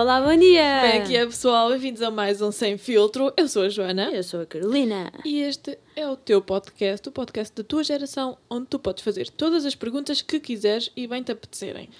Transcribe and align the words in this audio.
Olá, 0.00 0.18
bom 0.18 0.34
dia! 0.34 0.80
Como 0.80 0.92
é 0.94 1.06
que 1.06 1.14
é, 1.14 1.26
pessoal? 1.26 1.68
Bem-vindos 1.68 2.00
a 2.00 2.10
mais 2.10 2.40
um 2.40 2.50
Sem 2.50 2.78
Filtro. 2.78 3.30
Eu 3.36 3.46
sou 3.46 3.64
a 3.64 3.68
Joana. 3.68 4.10
Eu 4.10 4.22
sou 4.22 4.40
a 4.40 4.46
Carolina. 4.46 5.12
E 5.26 5.42
este 5.42 5.78
é 5.94 6.08
o 6.08 6.16
teu 6.16 6.40
podcast, 6.40 7.06
o 7.06 7.12
podcast 7.12 7.54
da 7.54 7.62
tua 7.62 7.84
geração, 7.84 8.38
onde 8.48 8.66
tu 8.68 8.78
podes 8.78 9.04
fazer 9.04 9.28
todas 9.28 9.66
as 9.66 9.74
perguntas 9.74 10.22
que 10.22 10.40
quiseres 10.40 10.90
e 10.96 11.06
bem 11.06 11.22
te 11.22 11.32
apetecerem. 11.32 11.90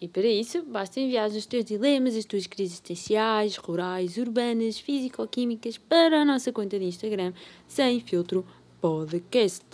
E 0.00 0.08
para 0.08 0.26
isso, 0.26 0.62
basta 0.62 0.98
enviar 0.98 1.28
os 1.28 1.44
teus 1.44 1.66
dilemas, 1.66 2.16
as 2.16 2.24
tuas 2.24 2.46
crises 2.46 2.72
existenciais, 2.72 3.56
rurais, 3.56 4.16
urbanas, 4.16 4.78
físico-químicas 4.78 5.76
para 5.76 6.22
a 6.22 6.24
nossa 6.24 6.50
conta 6.52 6.78
de 6.78 6.86
Instagram, 6.86 7.34
Sem 7.68 8.00
Filtro 8.00 8.46
Podcast. 8.82 9.64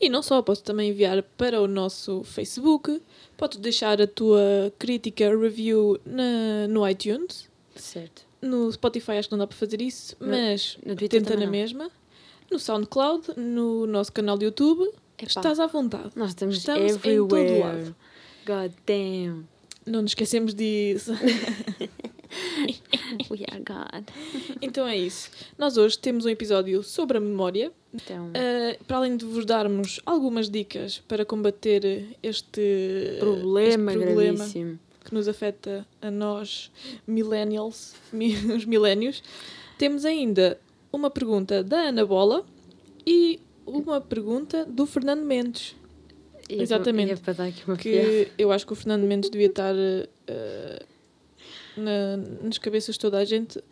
E 0.00 0.08
não 0.10 0.22
só, 0.22 0.42
podes 0.42 0.60
também 0.62 0.90
enviar 0.90 1.22
para 1.36 1.60
o 1.60 1.66
nosso 1.66 2.22
Facebook, 2.22 3.00
podes 3.36 3.58
deixar 3.58 4.00
a 4.00 4.06
tua 4.06 4.72
crítica, 4.78 5.34
review 5.36 5.98
na, 6.04 6.68
no 6.68 6.86
iTunes. 6.88 7.48
Certo. 7.74 8.22
No 8.42 8.70
Spotify 8.70 9.12
acho 9.12 9.28
que 9.28 9.32
não 9.32 9.38
dá 9.38 9.46
para 9.46 9.56
fazer 9.56 9.80
isso, 9.80 10.14
No- 10.20 10.28
mas 10.28 10.76
no 10.84 10.94
tenta 10.94 11.34
na 11.34 11.46
não. 11.46 11.50
mesma. 11.50 11.90
No 12.50 12.58
SoundCloud, 12.58 13.28
no 13.38 13.86
nosso 13.86 14.12
canal 14.12 14.36
de 14.36 14.44
YouTube, 14.44 14.82
Epá, 15.16 15.26
estás 15.26 15.58
à 15.58 15.66
vontade. 15.66 16.10
Nós 16.14 16.30
estamos, 16.30 16.58
estamos 16.58 16.92
em 16.92 16.98
todo 16.98 17.36
everywhere. 17.38 17.60
lado. 17.84 17.96
God 18.46 18.72
damn. 18.86 19.48
Não 19.86 20.02
nos 20.02 20.10
esquecemos 20.12 20.54
disso. 20.54 21.12
We 23.30 23.44
are 23.50 23.60
God. 23.62 24.04
Então 24.62 24.86
é 24.86 24.96
isso. 24.96 25.30
Nós 25.58 25.76
hoje 25.76 25.98
temos 25.98 26.24
um 26.24 26.28
episódio 26.28 26.82
sobre 26.82 27.18
a 27.18 27.20
memória. 27.20 27.72
Então, 27.94 28.28
Uh, 28.28 28.84
para 28.84 28.96
além 28.98 29.16
de 29.16 29.24
vos 29.24 29.44
darmos 29.44 30.00
algumas 30.06 30.48
dicas 30.48 30.98
para 31.06 31.24
combater 31.24 32.06
este 32.22 33.16
problema, 33.20 33.92
este 33.92 34.02
problema 34.04 34.38
gravíssimo. 34.38 34.78
que 35.04 35.12
nos 35.14 35.28
afeta 35.28 35.86
a 36.00 36.10
nós, 36.10 36.70
millennials, 37.06 37.94
mi- 38.12 38.34
os 38.56 38.64
milénios, 38.64 39.22
temos 39.78 40.04
ainda 40.04 40.58
uma 40.92 41.10
pergunta 41.10 41.62
da 41.62 41.88
Ana 41.88 42.04
Bola 42.06 42.44
e 43.06 43.40
uma 43.66 44.00
pergunta 44.00 44.64
do 44.64 44.86
Fernando 44.86 45.22
Mendes. 45.24 45.74
Para- 46.48 46.62
Exatamente. 46.62 47.20
piada. 47.20 47.52
Que 47.78 48.28
eu 48.38 48.50
acho 48.52 48.66
que 48.66 48.72
o 48.72 48.76
Fernando 48.76 49.04
Mendes 49.04 49.30
devia 49.30 49.46
estar 49.46 49.74
uh, 49.74 50.84
na- 51.76 52.16
nas 52.42 52.58
cabeças 52.58 52.94
de 52.94 53.00
toda 53.00 53.18
a 53.18 53.24
gente, 53.24 53.62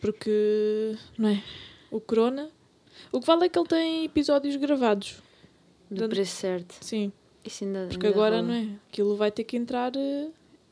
porque, 0.00 0.96
não 1.18 1.28
é? 1.30 1.42
O 1.90 2.00
Corona. 2.00 2.50
O 3.12 3.20
que 3.20 3.26
vale 3.26 3.44
é 3.46 3.48
que 3.48 3.58
ele 3.58 3.68
tem 3.68 4.04
episódios 4.04 4.56
gravados. 4.56 5.16
Do 5.90 6.08
preço 6.08 6.36
certo. 6.36 6.74
Sim, 6.80 7.12
Isso 7.44 7.64
ainda, 7.64 7.86
porque 7.90 8.06
ainda 8.06 8.18
agora, 8.18 8.36
rola. 8.40 8.48
não 8.48 8.54
é? 8.54 8.68
Aquilo 8.90 9.16
vai 9.16 9.30
ter 9.30 9.44
que 9.44 9.56
entrar 9.56 9.92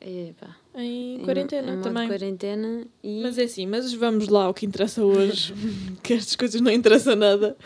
Epá. 0.00 0.56
em 0.74 1.16
Em- 1.16 1.24
quarentena 1.24 1.68
em 1.68 1.76
modo 1.76 1.82
também. 1.84 2.08
quarentena 2.08 2.86
e 3.02 3.20
Mas 3.22 3.38
é 3.38 3.44
assim, 3.44 3.66
mas 3.66 3.92
vamos 3.92 4.28
lá 4.28 4.44
ao 4.44 4.54
que 4.54 4.66
interessa 4.66 5.04
hoje, 5.04 5.52
que 6.02 6.14
estas 6.14 6.34
coisas 6.34 6.60
não 6.60 6.72
interessam 6.72 7.14
nada. 7.14 7.56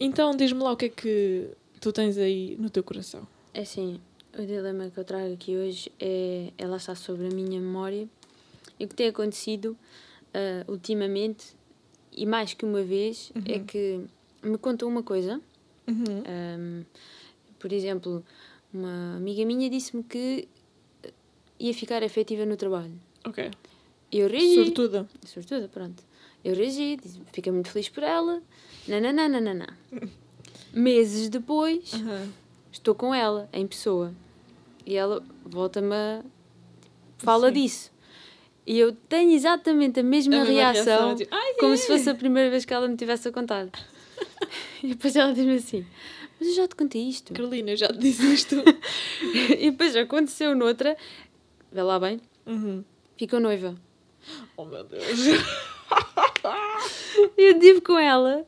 Então, 0.00 0.34
diz-me 0.34 0.62
lá 0.62 0.72
o 0.72 0.76
que 0.76 0.86
é 0.86 0.88
que 0.88 1.48
tu 1.80 1.92
tens 1.92 2.16
aí 2.18 2.56
no 2.58 2.70
teu 2.70 2.82
coração. 2.82 3.26
é 3.54 3.60
assim, 3.60 4.00
o 4.36 4.42
dilema 4.42 4.90
que 4.90 4.98
eu 4.98 5.04
trago 5.04 5.32
aqui 5.32 5.56
hoje 5.56 5.92
é, 6.00 6.52
é 6.58 6.66
lá 6.66 6.76
está 6.78 6.94
sobre 6.94 7.26
a 7.26 7.30
minha 7.30 7.60
memória 7.60 8.08
e 8.80 8.84
o 8.84 8.88
que 8.88 8.94
tem 8.96 9.08
acontecido 9.08 9.76
ah, 10.34 10.64
ultimamente 10.66 11.54
e 12.12 12.26
mais 12.26 12.54
que 12.54 12.64
uma 12.64 12.82
vez 12.82 13.30
é 13.44 13.58
Uhum. 13.58 13.64
que 13.64 14.00
me 14.42 14.58
contam 14.58 14.88
uma 14.88 15.02
coisa, 15.02 15.40
Uhum. 15.86 16.22
ahm, 16.26 16.82
por 17.58 17.72
exemplo, 17.72 18.24
uma 18.74 19.16
amiga 19.16 19.44
minha 19.44 19.68
disse-me 19.70 20.02
que 20.02 20.48
ia 21.58 21.74
ficar 21.74 22.02
efetiva 22.02 22.44
no 22.46 22.56
trabalho. 22.56 22.98
Ok. 23.24 23.50
Eu 24.10 24.28
reagi. 24.28 24.54
Sortuda. 24.64 25.08
Sortuda, 25.24 25.68
pronto. 25.68 26.02
Eu 26.42 26.54
reagi, 26.56 26.96
fiquei 27.32 27.52
muito 27.52 27.68
feliz 27.70 27.88
por 27.90 28.02
ela. 28.02 28.42
Nananã. 28.88 29.66
Meses 30.72 31.28
depois, 31.28 31.92
Aham. 31.94 32.32
estou 32.72 32.94
com 32.94 33.14
ela, 33.14 33.48
em 33.52 33.66
pessoa. 33.66 34.14
E 34.86 34.94
ela 34.96 35.22
volta-me 35.44 35.94
a... 35.94 36.24
Fala 37.18 37.48
Sim. 37.48 37.54
disso. 37.54 37.89
E 38.70 38.78
eu 38.78 38.92
tenho 38.92 39.32
exatamente 39.32 39.98
a 39.98 40.02
mesma, 40.04 40.36
A 40.36 40.38
mesma 40.44 40.54
reação, 40.54 41.16
tipo, 41.16 41.34
Ai, 41.34 41.54
como 41.54 41.72
é. 41.72 41.76
se 41.76 41.88
fosse 41.88 42.08
a 42.08 42.14
primeira 42.14 42.48
vez 42.50 42.64
que 42.64 42.72
ela 42.72 42.86
me 42.86 42.96
tivesse 42.96 43.26
a 43.26 43.32
contar. 43.32 43.66
e 44.80 44.86
depois 44.88 45.16
ela 45.16 45.32
diz-me 45.32 45.56
assim, 45.56 45.84
mas 46.38 46.50
eu 46.50 46.54
já 46.54 46.68
te 46.68 46.76
contei 46.76 47.02
isto. 47.08 47.32
Carolina, 47.34 47.74
já 47.74 47.88
te 47.88 47.98
disse 47.98 48.32
isto. 48.32 48.54
e 49.58 49.72
depois 49.72 49.96
aconteceu 49.96 50.54
noutra, 50.54 50.96
vê 51.72 51.82
lá 51.82 51.98
bem, 51.98 52.20
Uhum. 52.46 52.84
ficou 53.16 53.40
noiva. 53.40 53.74
Oh 54.56 54.64
meu 54.64 54.84
Deus. 54.84 55.02
Eu 57.36 57.50
estive 57.52 57.80
com 57.80 57.98
ela 57.98 58.46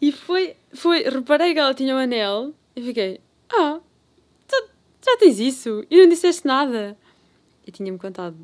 e 0.00 0.10
foi, 0.10 0.56
foi. 0.74 1.04
Reparei 1.04 1.52
que 1.54 1.60
ela 1.60 1.72
tinha 1.74 1.94
um 1.94 1.98
anel 1.98 2.52
e 2.74 2.82
fiquei, 2.82 3.20
ah, 3.52 3.78
já, 4.50 4.62
já 5.06 5.16
tens 5.18 5.38
isso? 5.38 5.86
E 5.88 5.96
não 5.96 6.08
disseste 6.08 6.44
nada. 6.44 6.98
E 7.64 7.70
tinha-me 7.70 7.98
contado. 7.98 8.36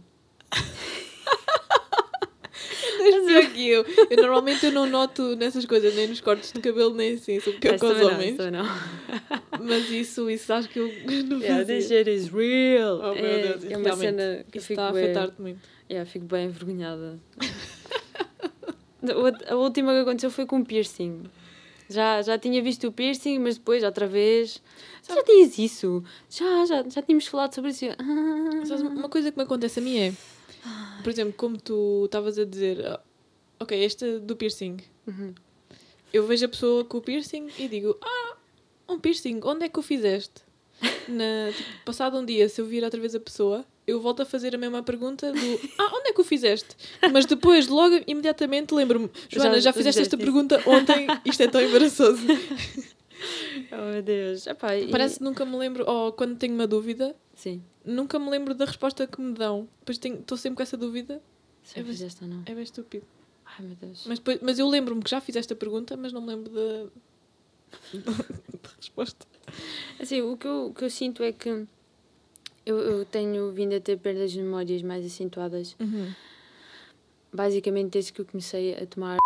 Deixa-me 3.11 3.37
aqui. 3.39 3.69
Eu, 3.69 3.85
eu 4.11 4.17
normalmente 4.17 4.65
eu 4.67 4.73
não 4.73 4.87
noto 4.87 5.37
nessas 5.37 5.65
coisas, 5.65 5.95
nem 5.95 6.09
nos 6.09 6.21
cortes 6.21 6.53
de 6.53 6.61
cabelo, 6.61 6.95
nem 6.95 7.15
assim, 7.15 7.39
sou 7.41 7.53
porque 7.53 7.69
eu 7.69 7.79
com 7.79 7.87
os 7.87 7.99
não, 7.99 8.07
homens. 8.13 8.37
também 8.37 8.53
não. 8.53 8.67
Mas 9.63 9.91
isso, 9.91 10.29
isso 10.31 10.53
acho 10.53 10.69
que 10.69 10.79
eu 10.79 10.87
não 11.27 11.39
Yeah, 11.41 11.59
fazia. 11.59 11.77
this 11.77 11.89
shit 11.89 12.11
is 12.11 12.29
real. 12.29 13.01
Oh 13.03 13.15
meu 13.15 13.25
é, 13.25 13.43
Deus, 13.57 13.65
é 13.71 13.77
uma 13.77 13.97
cena 13.97 14.45
que 14.51 14.59
está 14.59 14.87
a 14.87 14.91
afetar-te 14.91 15.41
muito. 15.41 15.61
yeah, 15.91 16.09
fico 16.11 16.25
bem 16.27 16.47
envergonhada. 16.47 17.19
A- 19.51 19.55
última 19.57 19.93
que 19.93 19.99
aconteceu 20.01 20.31
foi 20.31 20.47
com 20.47 20.65
piercing. 20.65 21.25
Já, 21.91 22.23
já 22.23 22.39
tinha 22.39 22.63
visto 22.63 22.87
o 22.89 22.93
piercing, 22.93 23.39
mas 23.39 23.59
depois, 23.59 23.83
outra 23.85 24.07
vez. 24.07 24.63
Já 25.07 25.23
tinhas 25.23 25.59
isso? 25.59 26.03
Já, 26.31 26.65
já, 26.65 26.83
já 26.89 27.03
tínhamos 27.03 27.27
falado 27.27 27.55
sobre 27.55 27.71
isso. 27.73 27.85
Ah. 27.99 28.87
Uma 28.91 29.09
coisa 29.11 29.31
que 29.31 29.37
me 29.37 29.45
acontece 29.45 29.79
a 29.81 29.83
mim 29.83 29.99
é, 29.99 30.13
por 31.03 31.11
exemplo, 31.11 31.35
como 31.37 31.59
tu 31.61 32.05
estavas 32.07 32.39
a 32.39 32.45
dizer, 32.45 32.85
ah, 32.87 33.01
ok, 33.61 33.85
esta 33.85 34.19
do 34.21 34.37
piercing. 34.37 34.79
Uhum. 35.07 35.35
Eu 36.13 36.27
vejo 36.27 36.47
a 36.47 36.49
pessoa 36.49 36.85
com 36.85 36.99
o 36.99 37.01
piercing 37.01 37.49
e 37.59 37.69
digo, 37.69 37.97
ah, 38.03 38.37
um 38.89 38.99
piercing, 38.99 39.41
onde 39.45 39.65
é 39.65 39.69
que 39.69 39.79
o 39.79 39.83
fizeste? 39.83 40.43
Na, 41.09 41.53
tipo, 41.53 41.69
passado 41.85 42.17
um 42.19 42.25
dia, 42.25 42.49
se 42.49 42.61
eu 42.61 42.67
vir 42.67 42.83
outra 42.85 43.01
vez 43.01 43.15
a 43.15 43.21
pessoa, 43.21 43.65
eu 43.87 44.01
volto 44.01 44.23
a 44.23 44.25
fazer 44.25 44.55
a 44.55 44.59
mesma 44.59 44.83
pergunta 44.83 45.33
do, 45.33 45.61
ah, 45.79 45.91
onde 45.97 46.09
é 46.11 46.13
que 46.13 46.21
o 46.21 46.25
fizeste? 46.25 46.75
Mas 47.13 47.27
depois, 47.27 47.69
logo, 47.69 48.01
imediatamente, 48.07 48.73
lembro-me, 48.75 49.11
Joana, 49.29 49.55
já, 49.57 49.61
Já 49.61 49.73
fizeste 49.73 50.01
esta 50.03 50.17
pergunta 50.17 50.63
ontem, 50.67 51.07
isto 51.25 51.43
é 51.43 51.49
tão 51.49 51.61
embaraçoso. 51.63 52.23
Oh 53.73 53.93
meu 53.93 54.03
Deus. 54.03 54.47
Epá, 54.47 54.77
e- 54.77 54.91
Parece 54.91 55.19
que 55.19 55.25
nunca 55.25 55.45
me 55.45 55.57
lembro, 55.57 55.85
ou 55.89 56.13
quando 56.13 56.37
tenho 56.37 56.55
uma 56.55 56.67
dúvida, 56.67 57.15
Sim. 57.35 57.63
Nunca 57.85 58.19
me 58.19 58.31
lembro 58.31 58.55
da 58.55 58.65
resposta 58.65 59.07
que 59.07 59.21
me 59.21 59.35
dão. 59.35 59.69
Depois 59.81 59.99
estou 60.03 60.37
sempre 60.39 60.57
com 60.57 60.63
essa 60.63 60.77
dúvida, 60.77 61.21
Se 61.63 61.79
É 61.79 61.83
eu 61.83 61.87
fizeste 61.87 62.23
ou 62.25 62.31
não. 62.31 62.43
é 62.47 62.55
bem 62.55 62.63
estúpido. 62.65 63.05
Ai 63.45 63.65
meu 63.67 63.77
Deus. 63.77 64.05
Mas, 64.07 64.19
depois- 64.19 64.39
mas 64.43 64.59
eu 64.59 64.69
lembro-me 64.69 65.03
que 65.03 65.11
já 65.11 65.21
fiz 65.21 65.37
esta 65.37 65.55
pergunta, 65.55 65.97
mas 65.97 66.13
não 66.13 66.21
me 66.21 66.29
lembro 66.29 66.51
da, 66.53 66.87
da 68.63 68.71
resposta. 68.77 69.27
Assim, 70.01 70.23
o 70.23 70.37
que 70.37 70.47
eu, 70.47 70.67
o 70.67 70.75
que 70.75 70.85
eu 70.85 70.91
sinto 70.91 71.23
é 71.23 71.31
que 71.33 71.49
eu, 72.67 72.79
eu 72.79 73.05
tenho 73.05 73.53
vindo 73.53 73.75
a 73.75 73.81
ter 73.81 73.99
perdas 73.99 74.33
de 74.33 74.41
memórias 74.43 74.83
mais 74.83 75.05
acentuadas, 75.05 75.77
basicamente 77.33 77.91
desde 77.93 78.13
que 78.13 78.21
eu 78.21 78.25
comecei 78.27 78.75
a 78.75 78.87
tomar. 78.87 79.19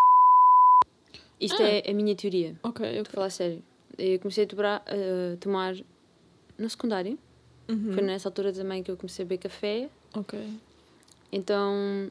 Isto 1.40 1.62
Ah. 1.62 1.68
é 1.68 1.90
a 1.90 1.94
minha 1.94 2.16
teoria, 2.16 2.58
Ok, 2.64 2.84
estou 2.84 2.98
a 2.98 3.02
ok. 3.02 3.12
falar 3.12 3.30
sério. 3.30 3.62
Eu 3.96 4.18
comecei 4.18 4.44
a 4.44 4.46
tomar, 4.46 4.82
a 4.86 5.36
tomar 5.38 5.74
no 6.58 6.68
secundário, 6.68 7.18
Uhum. 7.68 7.92
foi 7.92 8.02
nessa 8.02 8.28
altura 8.28 8.52
também 8.52 8.82
que 8.82 8.90
eu 8.90 8.96
comecei 8.96 9.24
a 9.24 9.26
beber 9.28 9.42
café. 9.42 9.88
Ok. 10.16 10.38
Então, 11.30 12.10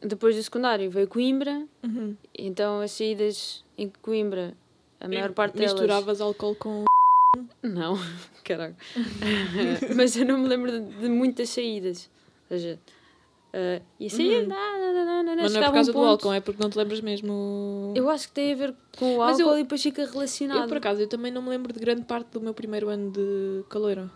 depois 0.00 0.36
do 0.36 0.42
secundário 0.42 0.90
veio 0.90 1.08
Coimbra, 1.08 1.66
Uhum. 1.82 2.16
então 2.36 2.80
as 2.80 2.92
saídas 2.92 3.64
em 3.76 3.90
Coimbra, 4.02 4.54
a 5.00 5.08
maior 5.08 5.32
parte 5.32 5.54
delas. 5.56 5.72
Misturavas 5.72 6.20
álcool 6.20 6.54
com. 6.54 6.84
Não, 7.62 7.94
caralho. 8.44 8.76
Mas 9.96 10.16
eu 10.16 10.24
não 10.24 10.38
me 10.38 10.48
lembro 10.48 10.70
de, 10.70 10.80
de 11.00 11.08
muitas 11.08 11.48
saídas. 11.48 12.08
Ou 12.48 12.56
seja, 12.56 12.78
uh, 13.52 13.82
ia 13.98 14.10
sair, 14.10 14.42
Uhum. 14.42 14.48
nã, 14.48 14.54
nã, 14.54 14.92
nã, 14.92 15.04
nã, 15.04 15.22
nã, 15.34 15.42
Mas 15.42 15.52
não 15.52 15.60
é 15.60 15.64
por 15.64 15.72
causa 15.74 15.90
um 15.90 15.94
do 15.94 16.00
álcool, 16.04 16.32
é 16.32 16.40
porque 16.40 16.62
não 16.62 16.70
te 16.70 16.78
lembras 16.78 17.00
mesmo. 17.00 17.92
Eu 17.96 18.08
acho 18.08 18.28
que 18.28 18.34
tem 18.34 18.52
a 18.52 18.56
ver 18.56 18.74
com 18.96 19.16
o 19.16 19.22
álcool 19.22 19.40
eu- 19.40 19.58
e 19.58 19.62
depois 19.64 19.82
fica 19.82 20.04
relacionado. 20.06 20.62
Eu, 20.62 20.68
por 20.68 20.76
acaso, 20.76 21.00
eu 21.00 21.08
também 21.08 21.32
não 21.32 21.42
me 21.42 21.48
lembro 21.48 21.72
de 21.72 21.80
grande 21.80 22.02
parte 22.02 22.28
do 22.30 22.40
meu 22.40 22.54
primeiro 22.54 22.88
ano 22.88 23.10
de 23.10 23.64
caloiro 23.68 24.08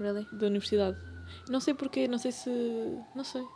Really? 0.00 0.26
da 0.32 0.46
universidade. 0.46 0.96
Não 1.48 1.60
sei 1.60 1.74
porquê, 1.74 2.08
não 2.08 2.18
sei 2.18 2.32
se. 2.32 2.50
Não 3.14 3.22
sei. 3.22 3.46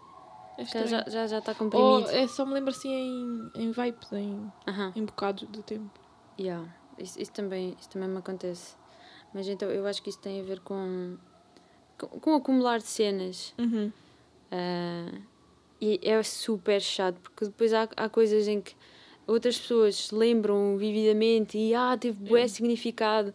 É. 0.59 0.65
Já, 0.87 1.05
já, 1.09 1.27
já 1.27 1.39
está 1.39 1.53
Ou 1.53 1.57
comprimido. 1.59 2.11
é 2.11 2.29
só 2.29 2.47
me 2.47 2.55
lembro 2.55 2.71
assim 2.71 2.91
em, 2.93 3.51
em 3.55 3.73
vapes, 3.73 4.13
em, 4.13 4.53
Aham, 4.69 4.93
em 4.95 5.05
bocados 5.05 5.49
de 5.51 5.63
tempo. 5.63 5.91
yeah. 6.39 6.65
Isso, 6.97 7.21
isso, 7.21 7.33
também, 7.33 7.75
isso 7.81 7.89
também 7.91 8.09
me 8.09 8.19
acontece. 8.19 8.77
Mas 9.33 9.49
então 9.49 9.69
eu 9.69 9.85
acho 9.85 10.01
que 10.01 10.11
isso 10.11 10.21
tem 10.21 10.41
a 10.41 10.45
ver 10.45 10.61
com, 10.61 11.17
com, 11.99 12.07
com 12.21 12.35
acumular 12.37 12.79
de 12.79 12.85
cenas. 12.87 13.53
Uhum. 13.59 13.91
Ah, 14.53 15.11
E 15.81 15.99
é 16.03 16.23
super 16.23 16.81
chato, 16.81 17.19
porque 17.21 17.47
depois 17.47 17.73
há, 17.75 17.89
há 17.97 18.09
coisas 18.09 18.47
em 18.47 18.61
que 18.61 18.77
outras 19.27 19.59
pessoas 19.59 19.97
se 19.97 20.15
lembram 20.15 20.77
vividamente 20.77 21.59
e 21.59 21.75
ah, 21.75 21.97
teve 21.99 22.17
bué 22.29 22.43
É. 22.43 22.49
significado. 22.49 23.35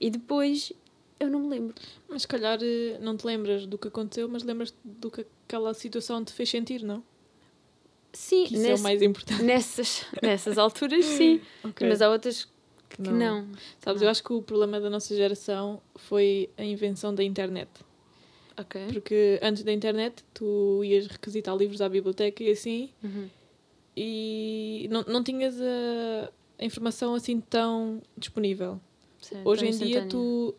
E 0.00 0.10
depois 0.10 0.72
eu 1.20 1.28
não 1.30 1.40
me 1.40 1.48
lembro. 1.48 1.74
Mas 2.08 2.22
se 2.22 2.28
calhar 2.28 2.58
eh, 2.62 2.98
não 3.00 3.16
te 3.16 3.26
lembras 3.26 3.66
do 3.66 3.76
que 3.78 3.88
aconteceu, 3.88 4.28
mas 4.28 4.42
lembras 4.42 4.74
do 4.84 5.10
que 5.10 5.26
aquela 5.46 5.74
situação 5.74 6.24
te 6.24 6.32
fez 6.32 6.48
sentir, 6.48 6.82
não? 6.82 7.02
Sim, 8.12 8.46
Que 8.46 8.54
isso 8.54 8.64
é 8.66 8.68
nesse- 8.70 8.80
o 8.80 8.82
mais 8.82 9.02
importante. 9.02 9.42
nessas, 9.42 10.06
nessas 10.22 10.56
alturas 10.58 11.04
sim. 11.04 11.40
Ok. 11.64 11.86
Mas 11.88 12.00
há 12.02 12.08
outras 12.10 12.48
que 12.88 13.02
Não. 13.02 13.12
não. 13.12 13.48
Sabes, 13.78 14.00
Não. 14.00 14.06
eu 14.08 14.10
acho 14.10 14.22
que 14.24 14.32
o 14.32 14.40
problema 14.42 14.80
da 14.80 14.88
nossa 14.88 15.14
geração 15.14 15.80
foi 15.94 16.48
a 16.56 16.64
invenção 16.64 17.14
da 17.14 17.22
internet. 17.22 17.68
Ok. 18.58 18.86
Porque 18.92 19.38
antes 19.42 19.62
da 19.62 19.72
internet 19.72 20.24
tu 20.34 20.82
ias 20.82 21.06
requisitar 21.06 21.54
livros 21.56 21.80
à 21.80 21.88
biblioteca 21.88 22.42
e 22.42 22.50
assim, 22.50 22.90
Uhum. 23.04 23.28
e 23.96 24.88
não, 24.90 25.02
não 25.06 25.22
tinhas 25.22 25.60
a, 25.60 26.30
a 26.58 26.64
informação 26.64 27.14
assim 27.14 27.40
tão 27.40 28.02
disponível. 28.16 28.80
Certo, 29.20 29.46
Hoje 29.48 29.66
em 29.66 29.70
dia 29.70 30.06
tu, 30.06 30.54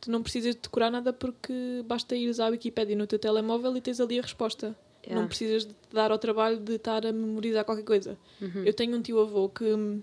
tu 0.00 0.10
não 0.10 0.22
precisas 0.22 0.54
de 0.54 0.62
decorar 0.62 0.90
nada 0.90 1.12
porque 1.12 1.52
basta 1.84 2.16
ires 2.16 2.40
à 2.40 2.48
Wikipédia 2.48 2.96
no 2.96 3.06
teu 3.06 3.18
telemóvel 3.18 3.76
e 3.76 3.80
tens 3.80 4.00
ali 4.00 4.18
a 4.18 4.22
resposta. 4.22 4.76
Yeah. 5.02 5.20
Não 5.20 5.28
precisas 5.28 5.64
de 5.64 5.72
te 5.72 5.94
dar 5.94 6.10
ao 6.10 6.18
trabalho 6.18 6.58
de 6.58 6.74
estar 6.74 7.06
a 7.06 7.12
memorizar 7.12 7.64
qualquer 7.64 7.84
coisa. 7.84 8.18
Uhum. 8.40 8.64
Eu 8.64 8.72
tenho 8.74 8.96
um 8.96 9.02
tio 9.02 9.18
avô 9.20 9.48
que 9.48 9.64
hum, 9.64 10.02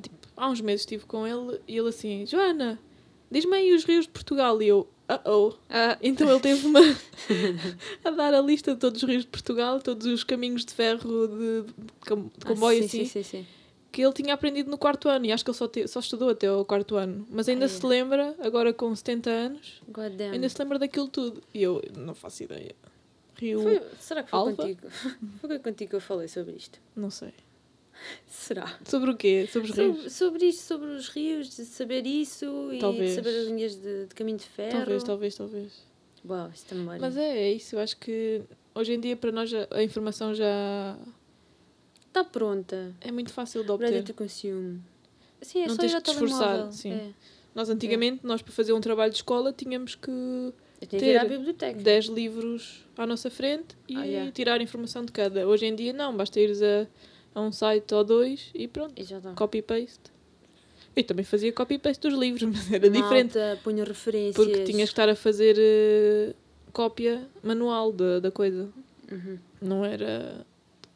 tipo, 0.00 0.16
há 0.36 0.48
uns 0.48 0.60
meses 0.60 0.82
estive 0.82 1.04
com 1.04 1.26
ele 1.26 1.60
e 1.66 1.76
ele 1.76 1.88
assim, 1.88 2.24
Joana, 2.26 2.78
diz-me 3.30 3.56
aí 3.56 3.74
os 3.74 3.84
rios 3.84 4.06
de 4.06 4.10
Portugal 4.12 4.60
e 4.62 4.68
eu, 4.68 4.88
uh-oh. 5.08 5.54
Ah, 5.68 5.98
Então 6.00 6.30
ele 6.30 6.40
teve-me 6.40 6.78
a 8.04 8.10
dar 8.10 8.34
a 8.34 8.40
lista 8.40 8.74
de 8.74 8.80
todos 8.80 9.02
os 9.02 9.08
rios 9.08 9.22
de 9.22 9.28
Portugal, 9.28 9.80
todos 9.80 10.06
os 10.06 10.24
caminhos 10.24 10.64
de 10.64 10.72
ferro 10.72 11.26
de, 11.26 11.62
de 11.62 11.72
de 11.72 11.92
ah, 12.44 12.46
comboio 12.46 12.80
sim, 12.80 12.86
assim, 12.86 13.04
Sim, 13.04 13.22
sim, 13.22 13.38
sim. 13.38 13.46
Que 13.98 14.02
ele 14.04 14.12
tinha 14.12 14.32
aprendido 14.32 14.70
no 14.70 14.78
quarto 14.78 15.08
ano 15.08 15.26
e 15.26 15.32
acho 15.32 15.44
que 15.44 15.50
ele 15.50 15.58
só, 15.58 15.66
te- 15.66 15.88
só 15.88 15.98
estudou 15.98 16.30
até 16.30 16.46
ao 16.46 16.64
quarto 16.64 16.94
ano. 16.94 17.26
Mas 17.28 17.48
ainda 17.48 17.64
Ai, 17.64 17.68
se 17.68 17.84
é. 17.84 17.88
lembra, 17.88 18.36
agora 18.38 18.72
com 18.72 18.94
70 18.94 19.28
anos, 19.28 19.82
ainda 20.32 20.48
se 20.48 20.56
lembra 20.56 20.78
daquilo 20.78 21.08
tudo. 21.08 21.42
E 21.52 21.60
eu 21.60 21.82
não 21.96 22.14
faço 22.14 22.44
ideia. 22.44 22.76
Rio, 23.36 23.60
Foi- 23.60 23.82
será 23.98 24.22
que 24.22 24.30
foi 24.30 24.54
contigo? 24.54 24.80
Foi 25.40 25.58
contigo 25.58 25.90
que 25.90 25.96
eu 25.96 26.00
falei 26.00 26.28
sobre 26.28 26.52
isto? 26.54 26.78
não 26.94 27.10
sei. 27.10 27.32
Será? 28.28 28.78
Sobre 28.84 29.10
o 29.10 29.16
quê? 29.16 29.48
Sobre 29.52 29.68
os 29.72 29.76
rios? 29.76 30.12
Sobre, 30.12 30.46
isto, 30.46 30.60
sobre 30.62 30.86
os 30.90 31.08
rios, 31.08 31.56
de 31.56 31.64
saber 31.64 32.06
isso 32.06 32.72
e 32.72 32.78
Talvez. 32.78 33.10
de 33.10 33.16
saber 33.16 33.36
as 33.40 33.46
linhas 33.48 33.74
de, 33.74 34.06
de 34.06 34.14
caminho 34.14 34.38
de 34.38 34.44
ferro. 34.44 34.76
Talvez, 34.78 35.02
talvez, 35.02 35.34
talvez. 35.36 35.72
Uau, 36.24 36.48
isso 36.54 36.66
também 36.66 37.00
Mas 37.00 37.16
é, 37.16 37.36
é 37.38 37.52
isso. 37.52 37.74
Eu 37.74 37.80
acho 37.80 37.96
que 37.96 38.42
hoje 38.76 38.92
em 38.92 39.00
dia 39.00 39.16
para 39.16 39.32
nós 39.32 39.50
já- 39.50 39.66
a 39.72 39.82
informação 39.82 40.32
já 40.32 40.96
Está 42.08 42.24
pronta. 42.24 42.92
é 43.00 43.12
muito 43.12 43.32
fácil 43.32 43.62
de 43.62 43.68
Ready 43.70 43.84
obter. 43.84 44.02
to 44.04 44.14
consume. 44.14 44.80
Sim, 45.40 45.62
é 45.62 45.66
Não 45.68 45.74
só 45.76 45.80
tens 45.82 45.92
ir 45.92 45.94
ao 45.94 46.00
te 46.02 46.10
esforçar, 46.10 46.72
sim. 46.72 46.92
É. 46.92 47.10
Nós 47.54 47.68
antigamente, 47.70 48.20
nós 48.26 48.42
para 48.42 48.52
fazer 48.52 48.72
um 48.72 48.80
trabalho 48.80 49.10
de 49.12 49.18
escola 49.18 49.52
tínhamos 49.52 49.94
que 49.94 50.52
à 50.82 50.86
Ter 50.86 51.28
biblioteca. 51.28 51.80
10 51.80 52.06
livros 52.06 52.84
à 52.96 53.06
nossa 53.06 53.30
frente 53.30 53.76
e 53.88 53.96
Ah, 53.96 54.04
yeah. 54.04 54.32
tirar 54.32 54.60
informação 54.60 55.04
de 55.04 55.12
cada. 55.12 55.46
Hoje 55.46 55.66
em 55.66 55.74
dia 55.74 55.92
não, 55.92 56.16
basta 56.16 56.38
ires 56.40 56.62
a, 56.62 56.86
a 57.34 57.40
um 57.40 57.50
site 57.52 57.92
ou 57.94 58.04
dois 58.04 58.50
e 58.54 58.68
pronto, 58.68 58.94
E 59.00 59.34
copy-paste. 59.34 60.10
Eu 60.94 61.04
também 61.04 61.24
fazia 61.24 61.52
copy-paste 61.52 62.08
dos 62.08 62.18
livros, 62.18 62.42
mas 62.50 62.72
era 62.72 62.88
diferente. 62.90 63.36
Malta, 63.38 63.60
punha 63.62 63.84
referências. 63.84 64.34
Porque 64.36 64.64
tinhas 64.64 64.88
que 64.88 64.92
estar 64.92 65.08
a 65.08 65.14
fazer 65.16 65.56
eh, 65.58 66.34
cópia 66.72 67.28
manual 67.42 67.92
da, 67.92 68.20
da 68.20 68.30
coisa. 68.30 68.68
Uhum. 69.10 69.38
Não 69.60 69.84
era 69.84 70.44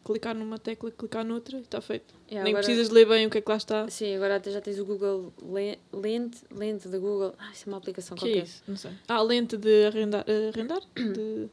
clicar 0.04 0.34
numa 0.34 0.58
tecla, 0.58 0.90
clicar 0.90 1.24
noutra 1.24 1.58
está 1.58 1.80
feito. 1.80 2.14
Yeah, 2.28 2.44
Nem 2.44 2.52
agora- 2.54 2.64
precisas 2.64 2.90
ler 2.90 3.06
bem 3.06 3.26
o 3.26 3.30
que 3.30 3.38
é 3.38 3.40
que 3.40 3.50
lá 3.50 3.56
está. 3.56 3.88
Sim, 3.88 4.14
agora 4.16 4.36
até 4.36 4.50
já 4.50 4.60
tens 4.60 4.78
o 4.78 4.84
Google 4.84 5.32
Le- 5.42 5.78
Lente, 5.92 6.38
lente 6.50 6.88
da 6.88 6.98
Google. 6.98 7.34
Ah, 7.38 7.50
isso 7.52 7.68
é 7.68 7.72
uma 7.72 7.78
aplicação 7.78 8.16
que 8.16 8.24
é 8.24 8.28
qualquer. 8.28 8.44
isso? 8.44 8.62
Não 8.66 8.76
sei. 8.76 8.90
Ah, 9.08 9.22
lente 9.22 9.56
de 9.56 9.86
arrendar. 9.86 10.24
eh, 10.26 10.50
arrendar? 10.54 10.80
De 10.96 11.48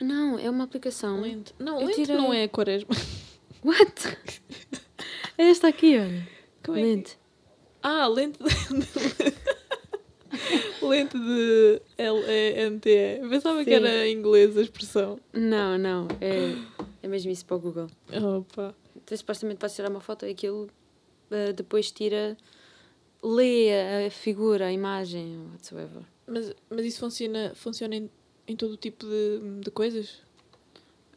Não, 0.00 0.38
é 0.38 0.50
uma 0.50 0.64
aplicação. 0.64 1.20
lente. 1.20 1.54
Não, 1.58 1.80
Eu 1.80 1.86
lente 1.86 2.00
tirei- 2.02 2.16
não 2.16 2.32
é 2.32 2.48
quaresma. 2.48 2.90
What? 3.64 4.18
é 5.38 5.50
esta 5.50 5.68
aqui, 5.68 5.98
olha. 5.98 6.28
Como 6.64 6.78
é 6.78 6.80
que- 6.80 6.86
Lente. 6.86 7.18
Ah, 7.82 8.06
lente 8.06 8.38
de... 8.42 8.48
lente 10.82 11.18
de 11.18 11.80
L-E-N-T-E. 11.98 13.20
Eu 13.22 13.28
Pensava 13.28 13.58
que 13.64 13.70
Sim. 13.70 13.76
era 13.76 14.06
em 14.06 14.14
inglês 14.16 14.56
a 14.56 14.62
expressão. 14.62 15.18
Não, 15.32 15.78
não. 15.78 16.08
É, 16.20 16.54
é 17.02 17.08
mesmo 17.08 17.30
isso 17.30 17.44
para 17.44 17.56
o 17.56 17.60
Google. 17.60 17.88
Opa. 18.38 18.74
Então, 18.96 19.16
supostamente 19.16 19.58
podes 19.58 19.74
tirar 19.74 19.90
uma 19.90 20.00
foto 20.00 20.26
e 20.26 20.30
aquilo 20.30 20.68
eh, 21.30 21.52
depois 21.52 21.90
tira. 21.90 22.36
Lê 23.24 23.70
a 24.06 24.10
figura, 24.10 24.66
a 24.66 24.72
imagem, 24.72 25.38
whatsoever. 25.52 26.02
Mas, 26.26 26.52
mas 26.68 26.84
isso 26.84 26.98
funciona, 26.98 27.52
funciona 27.54 27.94
em, 27.94 28.10
em 28.48 28.56
todo 28.56 28.76
tipo 28.76 29.06
de, 29.06 29.60
de 29.60 29.70
coisas? 29.70 30.18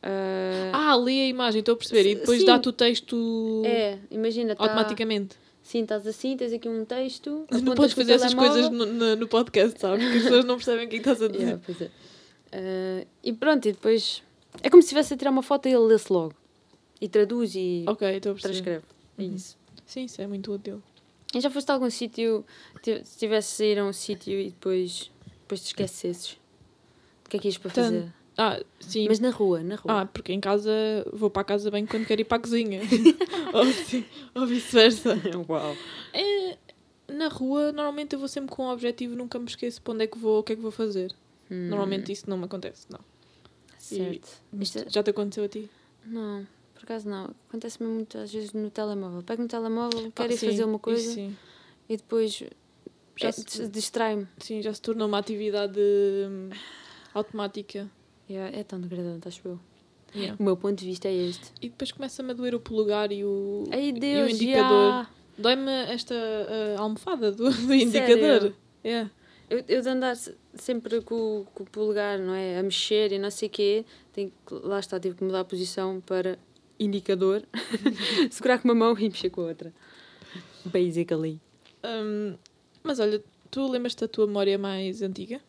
Ah, 0.03 0.91
Ah, 0.91 0.95
lê 0.95 1.21
a 1.23 1.27
imagem, 1.27 1.59
estou 1.61 1.73
a 1.73 1.77
perceber. 1.77 2.07
E 2.11 2.15
depois 2.15 2.45
dá-te 2.45 2.69
o 2.69 2.71
texto 2.71 3.63
é, 3.65 3.97
imagina, 4.11 4.55
tá, 4.55 4.63
automaticamente. 4.63 5.35
Sim, 5.63 5.81
estás 5.81 6.05
assim, 6.05 6.37
tens 6.37 6.53
aqui 6.53 6.69
um 6.69 6.85
texto. 6.85 7.47
Não 7.49 7.57
apontas 7.57 7.75
podes 7.75 7.93
fazer 7.93 8.13
essas 8.13 8.35
coisas 8.35 8.69
no, 8.69 8.85
no, 8.85 9.15
no 9.15 9.27
podcast, 9.27 9.79
sabes? 9.79 10.03
Porque 10.03 10.17
as 10.19 10.23
pessoas 10.25 10.45
não 10.45 10.55
percebem 10.57 10.85
o 10.85 10.89
que 10.89 10.97
é 10.97 10.99
estás 10.99 11.23
a 11.23 11.27
dizer. 11.27 11.43
Yeah, 11.43 11.89
é. 12.51 13.01
Ah, 13.01 13.07
e 13.23 13.33
pronto, 13.33 13.67
e 13.67 13.71
depois. 13.71 14.21
É 14.61 14.69
como 14.69 14.81
se 14.81 14.87
estivesse 14.87 15.13
a 15.13 15.17
tirar 15.17 15.31
uma 15.31 15.43
foto 15.43 15.67
e 15.67 15.71
ele 15.71 15.83
lê-se 15.85 16.11
logo. 16.11 16.33
E 16.99 17.07
traduz 17.09 17.53
e 17.55 17.83
Ok, 17.87 18.07
estou 18.17 18.31
a 18.31 18.35
perceber. 18.35 18.53
transcreve. 18.53 18.85
É 19.17 19.21
Uhum. 19.23 19.35
isso. 19.35 19.57
Sim, 19.85 20.05
isso 20.05 20.21
é 20.21 20.27
muito 20.27 20.51
útil. 20.51 20.81
E 21.33 21.41
já 21.41 21.49
foste 21.49 21.69
a 21.69 21.73
algum 21.73 21.89
sítio, 21.89 22.45
ti- 22.81 23.01
se 23.03 23.17
tivesse 23.17 23.63
a 23.63 23.65
ir 23.67 23.79
a 23.79 23.85
um 23.85 23.93
sítio 23.93 24.39
e 24.39 24.45
depois, 24.49 25.11
depois 25.41 25.61
te 25.61 25.67
esquecesses? 25.67 26.33
O 27.25 27.29
que 27.29 27.37
é 27.37 27.39
que 27.39 27.47
ias 27.47 27.57
para 27.57 27.69
fazer? 27.71 28.13
Ah, 28.37 28.59
sim. 28.79 29.05
Mas 29.07 29.19
na 29.19 29.29
rua, 29.29 29.61
na 29.63 29.75
rua. 29.75 30.01
Ah, 30.01 30.05
porque 30.05 30.31
em 30.33 30.39
casa 30.39 30.71
vou 31.13 31.29
para 31.29 31.41
a 31.41 31.45
casa 31.45 31.69
bem 31.71 31.85
quando 31.85 32.05
quero 32.05 32.21
ir 32.21 32.25
para 32.25 32.37
a 32.37 32.41
cozinha. 32.41 32.81
ou, 33.53 33.65
sim, 33.71 34.05
ou 34.33 34.45
vice-versa. 34.45 35.15
Uau. 35.49 35.75
É, 36.13 36.57
na 37.13 37.27
rua, 37.27 37.71
normalmente 37.71 38.13
eu 38.13 38.19
vou 38.19 38.27
sempre 38.27 38.55
com 38.55 38.63
um 38.65 38.69
objetivo, 38.69 39.15
nunca 39.15 39.37
me 39.39 39.45
esqueço 39.45 39.81
para 39.81 39.93
onde 39.93 40.03
é 40.03 40.07
que 40.07 40.17
vou, 40.17 40.39
o 40.39 40.43
que 40.43 40.53
é 40.53 40.55
que 40.55 40.61
vou 40.61 40.71
fazer. 40.71 41.11
Hum, 41.51 41.67
Normalmente 41.69 42.11
isso 42.11 42.29
não 42.29 42.37
me 42.37 42.45
acontece, 42.45 42.87
não. 42.89 42.99
Certo. 43.85 44.27
Isto 44.59 44.85
Já 44.89 45.03
te 45.03 45.09
aconteceu 45.11 45.43
a 45.43 45.47
ti? 45.47 45.69
Não, 46.05 46.45
por 46.73 46.83
acaso 46.83 47.07
não. 47.09 47.29
Acontece-me 47.49 47.89
muitas 47.89 48.31
vezes 48.33 48.53
no 48.53 48.69
telemóvel. 48.69 49.21
Pego 49.23 49.41
no 49.43 49.47
telemóvel, 49.47 50.11
quero 50.11 50.31
Ah, 50.31 50.33
ir 50.33 50.37
sim, 50.37 50.47
fazer 50.47 50.63
uma 50.63 50.79
coisa 50.79 51.19
e 51.89 51.97
depois 51.97 52.43
Já 53.17 53.27
é, 53.29 53.31
se- 53.31 53.43
dis- 53.45 53.69
distrai-me. 53.71 54.27
sim, 54.39 54.61
já 54.61 54.73
se 54.73 54.81
tornou 54.81 55.07
uma 55.07 55.17
atividade 55.19 55.79
hum, 55.79 56.49
automática. 57.13 57.89
Yeah, 58.29 58.57
é 58.57 58.63
tão 58.63 58.79
degradante, 58.81 59.27
acho 59.27 59.41
eu. 59.47 59.59
Yeah. 60.15 60.35
O 60.39 60.43
meu 60.43 60.55
ponto 60.57 60.79
de 60.79 60.85
vista 60.85 61.07
é 61.07 61.13
este. 61.13 61.51
E 61.61 61.69
depois 61.69 61.91
começa-me 61.91 62.31
a 62.31 62.33
doer 62.33 62.55
o 62.55 62.59
polegar 62.59 63.11
e 63.11 63.23
o, 63.23 63.65
Ai 63.71 63.89
e 63.89 63.91
o 63.91 63.99
Deus, 63.99 64.31
indicador. 64.33 64.91
já! 64.91 65.09
Dói-me 65.37 65.69
esta 65.91 66.15
ah, 66.15 66.79
almofada 66.81 67.31
do, 67.31 67.49
do 67.51 67.73
indicador. 67.73 68.53
Yeah. 68.83 69.11
Eu, 69.49 69.63
eu 69.67 69.81
de 69.81 69.89
andar 69.89 70.15
se- 70.15 70.35
sempre 70.55 71.01
com, 71.01 71.41
o- 71.41 71.45
com 71.53 71.63
o 71.63 71.65
polegar, 71.69 72.17
não 72.19 72.33
é? 72.33 72.57
A 72.57 72.63
mexer 72.63 73.11
e 73.11 73.19
não 73.19 73.29
sei 73.29 73.47
o 73.47 73.51
quê, 73.51 73.85
tenho 74.13 74.31
lá 74.49 74.79
está, 74.79 74.99
tive 74.99 75.15
que 75.15 75.23
mudar 75.23 75.41
a 75.41 75.45
posição 75.45 76.01
para 76.01 76.37
indicador, 76.79 77.43
segurar 78.31 78.59
com 78.59 78.67
uma 78.67 78.75
mão 78.75 78.95
e 78.99 79.03
mexer 79.03 79.29
com 79.29 79.41
a 79.41 79.45
outra. 79.45 79.73
Basically. 80.65 81.39
Hum, 81.83 82.35
mas 82.83 82.99
olha, 82.99 83.23
tu 83.51 83.67
lembras-te 83.69 84.01
da 84.01 84.07
tua 84.07 84.25
memória 84.25 84.57
mais 84.57 85.01
antiga? 85.01 85.39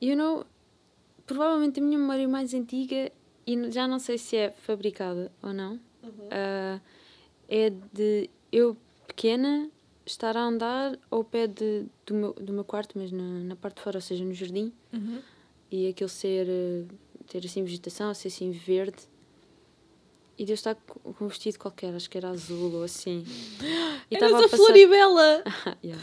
You 0.00 0.16
know, 0.16 0.44
provavelmente 1.26 1.80
a 1.80 1.82
minha 1.82 1.98
memória 1.98 2.26
mais 2.28 2.52
antiga, 2.54 3.10
e 3.46 3.70
já 3.70 3.86
não 3.86 3.98
sei 3.98 4.18
se 4.18 4.36
é 4.36 4.50
fabricada 4.50 5.30
ou 5.42 5.52
não, 5.52 5.78
ah, 6.30 6.80
é 7.48 7.70
de 7.92 8.28
eu 8.50 8.76
pequena 9.06 9.70
estar 10.06 10.36
a 10.36 10.40
andar 10.42 10.96
ao 11.10 11.22
pé 11.24 11.46
de, 11.46 11.84
do, 12.06 12.14
meu, 12.14 12.32
do 12.34 12.52
meu 12.52 12.64
quarto, 12.64 12.96
mas 12.98 13.10
na, 13.12 13.22
na 13.22 13.56
parte 13.56 13.76
de 13.76 13.82
fora, 13.82 13.98
ou 13.98 14.00
seja, 14.02 14.24
no 14.24 14.32
jardim, 14.32 14.72
Uhum. 14.92 15.20
e 15.70 15.88
aquilo 15.88 16.08
ser 16.08 16.46
eh, 16.48 16.84
ter 17.26 17.44
assim 17.44 17.64
vegetação, 17.64 18.14
ser 18.14 18.28
assim 18.28 18.50
verde. 18.52 19.02
E 20.38 20.44
Deus 20.44 20.60
está 20.60 20.74
com 20.74 21.24
um 21.24 21.28
vestido 21.28 21.58
qualquer, 21.58 21.94
acho 21.94 22.08
que 22.10 22.18
era 22.18 22.28
azul 22.28 22.74
ou 22.74 22.82
assim. 22.84 23.24
E 24.10 24.14
Eras 24.16 24.28
estava 24.30 24.38
a 24.38 24.48
passar- 24.48 24.56
Floribela! 24.58 25.42
yeah. 25.82 26.02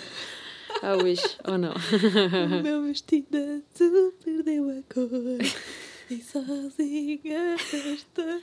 I 0.81 1.01
wish, 1.03 1.37
ou 1.47 1.57
não. 1.57 1.71
o 1.73 2.63
meu 2.63 2.83
vestido 2.83 3.37
azul 3.37 4.11
perdeu 4.23 4.69
a 4.69 4.93
cor 4.93 5.09
E 6.09 6.21
sozinha 6.21 7.55
esta 7.55 8.41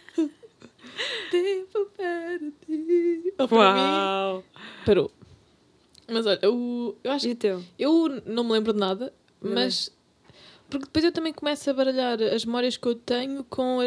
Tempo 1.30 1.86
para 1.96 2.38
ti 2.66 3.34
Ou 3.38 3.48
para 3.48 3.74
mim 3.74 4.44
Parou 4.86 5.10
Mas 6.10 6.26
olha, 6.26 6.50
o, 6.50 6.96
eu 7.02 7.10
acho 7.12 7.26
E 7.28 7.32
o 7.32 7.36
teu? 7.36 7.62
Eu 7.78 8.22
não 8.26 8.44
me 8.44 8.52
lembro 8.52 8.72
de 8.72 8.78
nada, 8.78 9.12
Não 9.40 9.52
mas 9.52 9.92
Porque 10.68 10.86
depois 10.86 11.04
eu 11.04 11.12
também 11.12 11.32
começo 11.32 11.68
a 11.68 11.72
baralhar 11.72 12.22
as 12.22 12.44
memórias 12.44 12.76
que 12.76 12.86
eu 12.86 12.94
tenho 12.94 13.44
com 13.44 13.78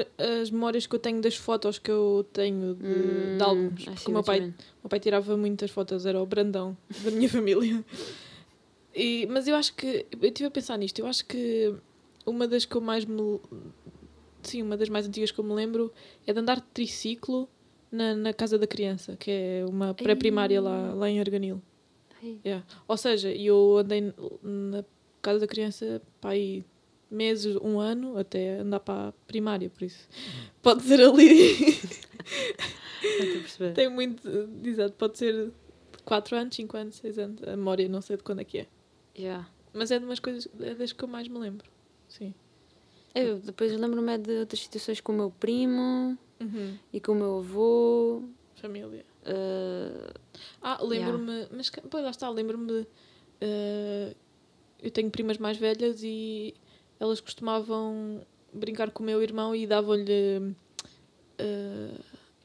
as 0.41 0.49
memórias 0.49 0.85
que 0.85 0.95
eu 0.95 0.99
tenho 0.99 1.21
das 1.21 1.35
fotos 1.35 1.79
que 1.79 1.91
eu 1.91 2.25
tenho 2.33 2.75
de, 2.75 2.85
Hum, 2.85 3.35
de 3.37 3.43
álbuns. 3.43 3.85
Porque 3.85 4.09
o 4.09 4.13
meu 4.13 4.23
pai, 4.23 4.39
meu 4.41 4.89
pai 4.89 4.99
tirava 4.99 5.37
muitas 5.37 5.71
fotos, 5.71 6.05
era 6.05 6.21
o 6.21 6.25
Brandão 6.25 6.77
da 7.03 7.11
minha 7.11 7.27
família. 7.29 7.83
E, 8.95 9.25
mas 9.27 9.47
eu 9.47 9.55
acho 9.55 9.73
que. 9.73 10.05
Eu 10.11 10.27
estive 10.27 10.47
a 10.47 10.51
pensar 10.51 10.77
nisto. 10.77 10.99
Eu 10.99 11.07
acho 11.07 11.25
que 11.25 11.73
uma 12.25 12.47
das 12.47 12.65
que 12.65 12.75
eu 12.75 12.81
mais 12.81 13.05
me. 13.05 13.39
Sim, 14.43 14.61
uma 14.61 14.77
das 14.77 14.89
mais 14.89 15.07
antigas 15.07 15.31
que 15.31 15.39
eu 15.39 15.43
me 15.43 15.53
lembro 15.53 15.91
é 16.27 16.33
de 16.33 16.39
andar 16.39 16.57
de 16.57 16.67
triciclo 16.73 17.49
na, 17.91 18.13
na 18.13 18.33
casa 18.33 18.57
da 18.59 18.67
criança, 18.67 19.15
que 19.15 19.31
é 19.31 19.65
uma 19.67 19.93
pré-primária 19.93 20.59
lá, 20.61 20.93
lá 20.93 21.09
em 21.09 21.19
Arganil. 21.19 21.61
Ai, 22.23 22.39
Yeah. 22.45 22.65
Ou 22.87 22.95
seja, 22.97 23.29
eu 23.31 23.77
andei 23.77 24.13
na 24.41 24.83
casa 25.21 25.39
da 25.41 25.47
criança 25.47 26.01
para 26.21 26.31
aí 26.31 26.63
meses, 27.11 27.55
um 27.57 27.79
ano, 27.79 28.17
até 28.17 28.59
andar 28.59 28.79
para 28.79 29.09
a 29.09 29.11
primária, 29.27 29.69
por 29.69 29.83
isso. 29.83 30.07
Pode 30.61 30.81
ser 30.83 31.01
ali. 31.01 31.55
Tem 33.75 33.89
muito. 33.89 34.27
Exato, 34.63 34.93
pode 34.93 35.17
ser 35.17 35.51
4 36.05 36.35
anos, 36.37 36.55
5 36.55 36.77
anos, 36.77 36.95
6 36.95 37.19
anos. 37.19 37.43
A 37.43 37.55
memória 37.55 37.87
não 37.89 38.01
sei 38.01 38.17
de 38.17 38.23
quando 38.23 38.39
é 38.39 38.43
que 38.43 38.59
é. 38.59 38.67
Yeah. 39.17 39.47
Mas 39.73 39.91
é 39.91 39.99
de 39.99 40.05
umas 40.05 40.19
coisas. 40.19 40.47
É 40.59 40.73
das 40.73 40.91
que 40.93 41.03
eu 41.03 41.07
mais 41.07 41.27
me 41.27 41.37
lembro. 41.37 41.69
Sim. 42.07 42.33
Eu 43.13 43.37
depois 43.39 43.71
lembro-me 43.77 44.13
é 44.13 44.17
de 44.17 44.31
outras 44.39 44.61
situações 44.61 44.99
com 45.01 45.11
o 45.11 45.15
meu 45.15 45.29
primo 45.31 46.17
Uhum. 46.39 46.77
e 46.91 46.99
com 46.99 47.11
o 47.11 47.15
meu 47.15 47.37
avô. 47.39 48.23
Família. 48.55 49.05
Eh, 49.25 50.13
Ah, 50.61 50.79
lembro-me. 50.81 51.47
Mas 51.51 51.69
que- 51.69 51.81
pois 51.81 52.03
lá 52.03 52.09
está, 52.11 52.29
lembro-me. 52.29 52.85
eh, 53.41 54.15
eu 54.81 54.91
tenho 54.91 55.09
primas 55.11 55.37
mais 55.37 55.57
velhas 55.57 56.01
e 56.03 56.53
elas 56.99 57.19
costumavam 57.21 58.21
brincar 58.53 58.91
com 58.91 59.03
o 59.03 59.05
meu 59.05 59.21
irmão 59.21 59.55
e 59.55 59.65
davam-lhe. 59.67 60.55
eh, 61.37 61.91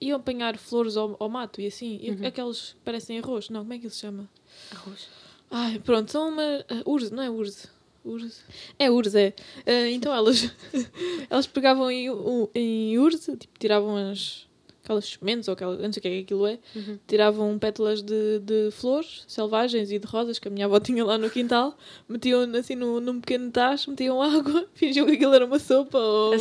iam 0.01 0.17
apanhar 0.19 0.57
flores 0.57 0.97
ao, 0.97 1.17
ao 1.19 1.29
mato 1.29 1.61
e 1.61 1.67
assim. 1.67 1.99
E 2.03 2.11
Uhum. 2.13 2.27
Aqueles 2.27 2.73
que 2.73 2.81
parecem 2.85 3.19
arroz. 3.19 3.49
Não, 3.51 3.61
como 3.63 3.73
é 3.75 3.79
que 3.79 3.85
ele 3.87 3.93
se 3.95 4.01
chama? 4.01 4.29
arroz. 4.73 5.09
Ai, 5.51 5.79
pronto, 5.79 6.11
são 6.11 6.29
uma. 6.29 6.43
Uh, 6.71 6.91
urze, 6.91 7.13
não 7.13 7.23
é 7.23 7.31
urze? 7.31 7.69
Urze. 8.05 8.41
É 8.79 8.91
urze, 8.91 9.19
é. 9.19 9.35
Uh, 9.67 9.87
então 9.93 10.13
elas, 10.15 10.51
elas 11.31 11.47
pegavam 11.47 11.91
em, 11.91 12.07
em 12.55 12.99
urze, 12.99 13.37
tipo, 13.37 13.59
tiravam 13.59 13.97
as. 13.97 14.47
Aquelas 14.89 15.05
sementes 15.07 15.49
ou 15.49 15.53
aquelas. 15.55 15.79
não 15.79 15.93
sei 15.93 16.01
o 16.01 16.03
que 16.03 16.09
é 16.09 16.11
que 16.13 16.21
aquilo 16.21 16.47
é. 16.47 16.59
Uhum. 16.75 16.99
Tiravam 17.07 17.59
pétalas 17.59 18.03
de, 18.03 18.39
de 18.41 18.71
flores 18.73 19.25
selvagens 19.29 19.91
e 19.93 19.99
de 19.99 20.07
rosas 20.07 20.39
que 20.39 20.49
a 20.49 20.51
minha 20.51 20.65
avó 20.67 20.81
tinha 20.81 21.05
lá 21.05 21.19
no 21.19 21.29
quintal, 21.29 21.77
metiam 22.09 22.43
assim 22.57 22.75
num, 22.75 22.99
num 23.01 23.21
pequeno 23.21 23.51
tacho, 23.51 23.91
metiam 23.91 24.23
água, 24.23 24.67
fingiam 24.75 25.07
que 25.07 25.13
aquilo 25.13 25.35
era 25.35 25.45
uma 25.45 25.59
sopa 25.59 25.99
ou 25.99 26.35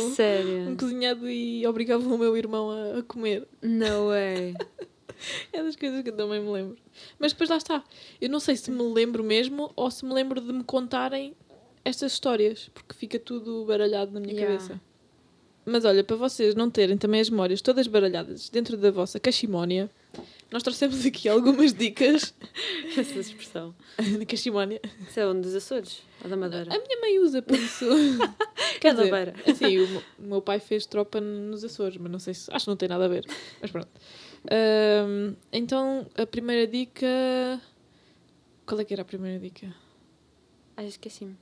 um 0.68 0.76
cozinhado 0.76 1.28
e 1.28 1.66
obrigavam 1.66 2.14
o 2.14 2.18
meu 2.18 2.36
irmão 2.36 2.70
a, 2.70 2.98
a 2.98 3.02
comer. 3.02 3.46
No 3.62 4.08
way. 4.08 4.54
É 5.52 5.60
das 5.64 5.74
coisas 5.74 6.00
que 6.02 6.10
eu 6.10 6.16
também 6.16 6.40
me 6.40 6.48
lembro. 6.48 6.76
Mas 7.18 7.32
depois 7.32 7.50
lá 7.50 7.56
está. 7.56 7.82
Eu 8.20 8.30
não 8.30 8.38
sei 8.38 8.54
se 8.54 8.70
me 8.70 8.84
lembro 8.84 9.24
mesmo 9.24 9.72
ou 9.74 9.90
se 9.90 10.04
me 10.04 10.14
lembro 10.14 10.40
de 10.40 10.52
me 10.52 10.62
contarem 10.62 11.34
estas 11.84 12.12
histórias, 12.12 12.70
porque 12.72 12.94
fica 12.94 13.18
tudo 13.18 13.64
baralhado 13.64 14.12
na 14.12 14.20
minha 14.20 14.32
Yeah. 14.32 14.56
cabeça. 14.56 14.80
Mas 15.70 15.84
olha, 15.84 16.02
para 16.02 16.16
vocês 16.16 16.54
não 16.54 16.70
terem 16.70 16.96
também 16.96 17.20
as 17.20 17.28
memórias 17.28 17.60
todas 17.60 17.86
baralhadas 17.86 18.48
dentro 18.48 18.76
da 18.76 18.90
vossa 18.90 19.20
cachimónia, 19.20 19.90
nós 20.50 20.62
trouxemos 20.62 21.04
aqui 21.04 21.28
algumas 21.28 21.74
dicas 21.74 22.34
Essa 22.96 23.18
expressão. 23.18 23.74
de 23.98 24.24
cachimónia. 24.26 24.80
Isso 25.06 25.20
é 25.20 25.26
um 25.28 25.38
dos 25.40 25.54
Açores? 25.54 26.02
Ou 26.24 26.30
da 26.30 26.36
Madeira? 26.36 26.74
A 26.74 26.78
minha 26.78 27.00
mãe 27.00 27.18
usa 27.18 27.42
por 27.42 27.56
isso. 27.56 27.84
Que 28.80 28.86
é 28.88 28.94
dizer, 28.94 29.10
Beira. 29.10 29.34
Assim, 29.46 29.78
o, 29.78 30.02
meu- 30.20 30.40
pai 30.40 30.60
fez 30.60 30.86
tropa 30.86 31.20
nos 31.20 31.64
Açores, 31.64 31.96
mas 31.96 32.12
não 32.12 32.18
sei 32.20 32.32
se. 32.32 32.48
Acho 32.52 32.66
que 32.66 32.70
não 32.70 32.76
tem 32.76 32.88
nada 32.88 33.06
a 33.06 33.08
ver. 33.08 33.24
Mas 33.60 33.70
pronto. 33.72 33.88
Ahm, 34.48 35.34
então, 35.52 36.06
a 36.16 36.24
primeira 36.24 36.64
dica. 36.64 37.06
Qual 38.64 38.80
é 38.80 38.84
que 38.84 38.92
era 38.92 39.02
a 39.02 39.04
primeira 39.04 39.36
dica? 39.40 39.74
Ai, 40.76 40.86
esqueci-me. 40.86 41.36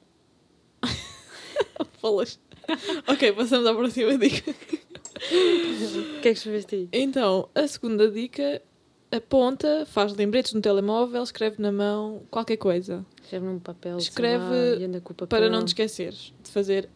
Falas. 2.01 2.39
ok, 3.07 3.33
passamos 3.33 3.67
à 3.67 3.75
próxima 3.75 4.17
dica. 4.19 4.51
O 4.51 6.21
que 6.21 6.29
é 6.29 6.33
que 6.33 6.39
escreveste 6.39 6.75
aí? 6.75 6.89
Então, 6.93 7.49
a 7.55 7.67
segunda 7.67 8.11
dica. 8.11 8.63
Aponta, 9.09 9.87
faz 9.87 10.13
lembretes 10.15 10.53
no 10.53 10.61
telemóvel, 10.61 11.23
escreve 11.23 11.63
na 11.63 11.71
mão 11.71 12.23
qualquer 12.29 12.57
coisa. 12.57 13.07
Escreve 13.23 13.47
num 13.47 13.61
papel. 13.61 13.99
Escreve 13.99 14.45
lá, 14.45 15.01
papel. 15.01 15.27
Para 15.29 15.49
não 15.49 15.65
te 15.65 15.69
esqueceres 15.69 16.35
de 16.43 16.51
fazer 16.51 16.89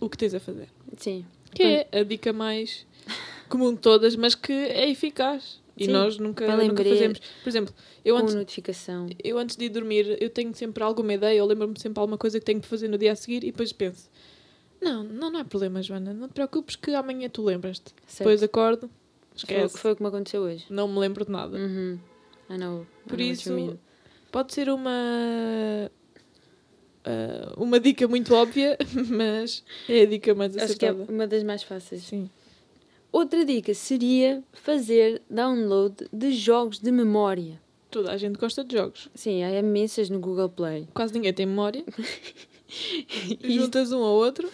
o 0.00 0.10
que 0.10 0.18
tens 0.18 0.34
a 0.34 0.40
fazer. 0.40 0.68
Sim. 0.96 1.24
Que 1.54 1.62
é 1.62 2.00
a 2.00 2.02
dica 2.02 2.32
mais 2.32 2.84
comum 3.48 3.72
de 3.72 3.78
todas, 3.78 4.16
mas 4.16 4.34
que 4.34 4.52
é 4.52 4.90
eficaz. 4.90 5.62
E 5.76 5.86
Sim, 5.86 5.92
nós 5.92 6.18
nunca, 6.18 6.46
para 6.46 6.64
nunca 6.64 6.84
fazemos. 6.84 7.20
Por 7.42 7.48
exemplo, 7.48 7.74
eu 8.04 8.16
antes, 8.16 8.34
notificação. 8.34 9.06
eu 9.22 9.38
antes 9.38 9.56
de 9.56 9.64
ir 9.64 9.68
dormir, 9.70 10.16
eu 10.20 10.30
tenho 10.30 10.54
sempre 10.54 10.82
alguma 10.84 11.14
ideia, 11.14 11.38
eu 11.38 11.46
lembro-me 11.46 11.78
sempre 11.78 11.94
de 11.94 12.00
alguma 12.00 12.18
coisa 12.18 12.38
que 12.38 12.44
tenho 12.44 12.60
que 12.60 12.66
fazer 12.68 12.86
no 12.86 12.96
dia 12.96 13.12
a 13.12 13.16
seguir 13.16 13.42
e 13.42 13.50
depois 13.50 13.72
penso: 13.72 14.08
não, 14.84 15.02
não, 15.02 15.30
não 15.30 15.40
há 15.40 15.44
problema, 15.44 15.82
Joana, 15.82 16.12
não 16.12 16.28
te 16.28 16.34
preocupes 16.34 16.76
que 16.76 16.92
amanhã 16.94 17.28
tu 17.28 17.42
lembras-te. 17.42 17.92
Depois 18.18 18.42
acordo, 18.42 18.88
Foi, 19.30 19.36
esquece, 19.36 19.78
foi 19.78 19.92
o 19.92 19.96
que 19.96 20.02
me 20.02 20.08
aconteceu 20.08 20.42
hoje. 20.42 20.66
não 20.70 20.86
me 20.86 20.98
lembro 20.98 21.24
de 21.24 21.30
nada. 21.32 21.56
Uhum. 21.56 21.98
I 22.50 22.58
know. 22.58 22.86
Por 23.08 23.18
I 23.18 23.24
know 23.24 23.32
isso, 23.32 23.78
pode 24.30 24.52
ser 24.52 24.68
uma. 24.68 25.90
ah, 27.04 27.52
uma 27.56 27.80
dica 27.80 28.06
muito 28.06 28.34
óbvia, 28.34 28.76
mas 29.08 29.64
é 29.88 30.02
a 30.02 30.06
dica 30.06 30.34
mais 30.34 30.56
Acho 30.56 30.76
que 30.76 30.84
é 30.86 30.88
acertada. 30.90 31.12
uma 31.12 31.26
das 31.26 31.42
mais 31.42 31.62
fáceis. 31.62 32.02
Sim. 32.02 32.30
Outra 33.10 33.44
dica 33.44 33.72
seria 33.74 34.42
fazer 34.52 35.22
download 35.30 36.08
de 36.12 36.32
jogos 36.32 36.80
de 36.80 36.90
memória. 36.90 37.60
Toda 37.90 38.10
a 38.10 38.16
gente 38.16 38.36
gosta 38.36 38.64
de 38.64 38.76
jogos. 38.76 39.08
Sim, 39.14 39.44
há 39.44 39.56
imensas 39.56 40.10
no 40.10 40.18
Google 40.18 40.48
Play. 40.48 40.88
Quase 40.92 41.14
ninguém 41.14 41.32
tem 41.32 41.46
memória. 41.46 41.84
E, 43.42 43.54
Juntas 43.54 43.92
um 43.92 44.02
ao 44.02 44.14
outro. 44.14 44.48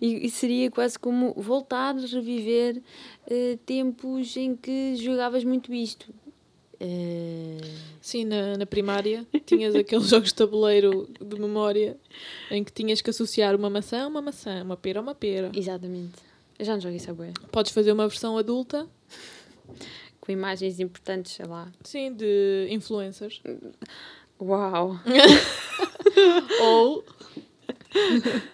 e- 0.00 0.26
e 0.26 0.30
seria 0.30 0.70
quase 0.70 0.98
como 0.98 1.32
voltar 1.34 1.94
a 1.96 2.00
reviver 2.00 2.82
eh, 3.28 3.58
tempos 3.66 4.36
em 4.36 4.56
que 4.56 4.96
jogavas 4.96 5.44
muito 5.44 5.72
isto. 5.74 6.12
Eh, 6.80 7.58
Sim, 8.00 8.24
na, 8.24 8.56
na 8.56 8.66
primária 8.66 9.24
tinhas 9.46 9.74
aqueles 9.76 10.06
jogos 10.10 10.28
de 10.30 10.34
tabuleiro 10.34 11.08
de 11.20 11.38
memória 11.40 11.96
em 12.50 12.64
que 12.64 12.72
tinhas 12.72 13.00
que 13.00 13.10
associar 13.10 13.54
uma 13.54 13.70
maçã 13.70 14.02
a 14.02 14.06
uma 14.08 14.20
maçã, 14.20 14.62
uma 14.64 14.76
pera 14.76 14.98
a 14.98 15.02
uma 15.02 15.14
pera. 15.14 15.52
exatamente. 15.54 16.14
Eu 16.58 16.64
já 16.66 16.76
não 16.76 16.90
isso 16.94 17.10
a 17.10 17.14
bué. 17.14 17.32
Podes 17.50 17.72
fazer 17.72 17.92
uma 17.92 18.06
versão 18.08 18.36
adulta, 18.38 18.88
Com 20.20 20.30
imagens 20.32 20.78
importantes, 20.80 21.32
sei 21.32 21.46
lá. 21.46 21.70
sim, 21.84 22.12
de 22.12 22.66
influencers. 22.70 23.40
Uau! 24.40 24.96
ou, 26.60 27.04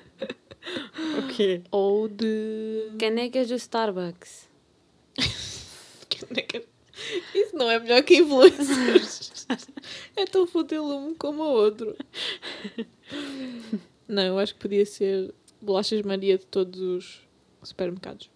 O 1.19 1.29
quê? 1.35 1.63
ou 1.71 2.09
de. 2.09 2.91
Canecas 2.99 3.49
do 3.49 3.55
Starbucks. 3.55 4.49
Isso 7.35 7.57
não 7.57 7.71
é 7.71 7.79
melhor 7.79 8.03
que 8.03 8.17
influencers. 8.17 9.47
é 10.17 10.25
tão 10.27 10.47
fútil 10.47 10.85
um 10.85 11.15
como 11.15 11.43
o 11.43 11.53
outro. 11.53 11.97
Não, 14.09 14.23
eu 14.23 14.39
acho 14.39 14.55
que 14.55 14.61
podia 14.61 14.85
ser 14.87 15.33
bolachas 15.61 16.03
Maria 16.03 16.39
de 16.39 16.47
todos 16.47 16.81
os 16.81 17.21
supermercados. 17.63 18.31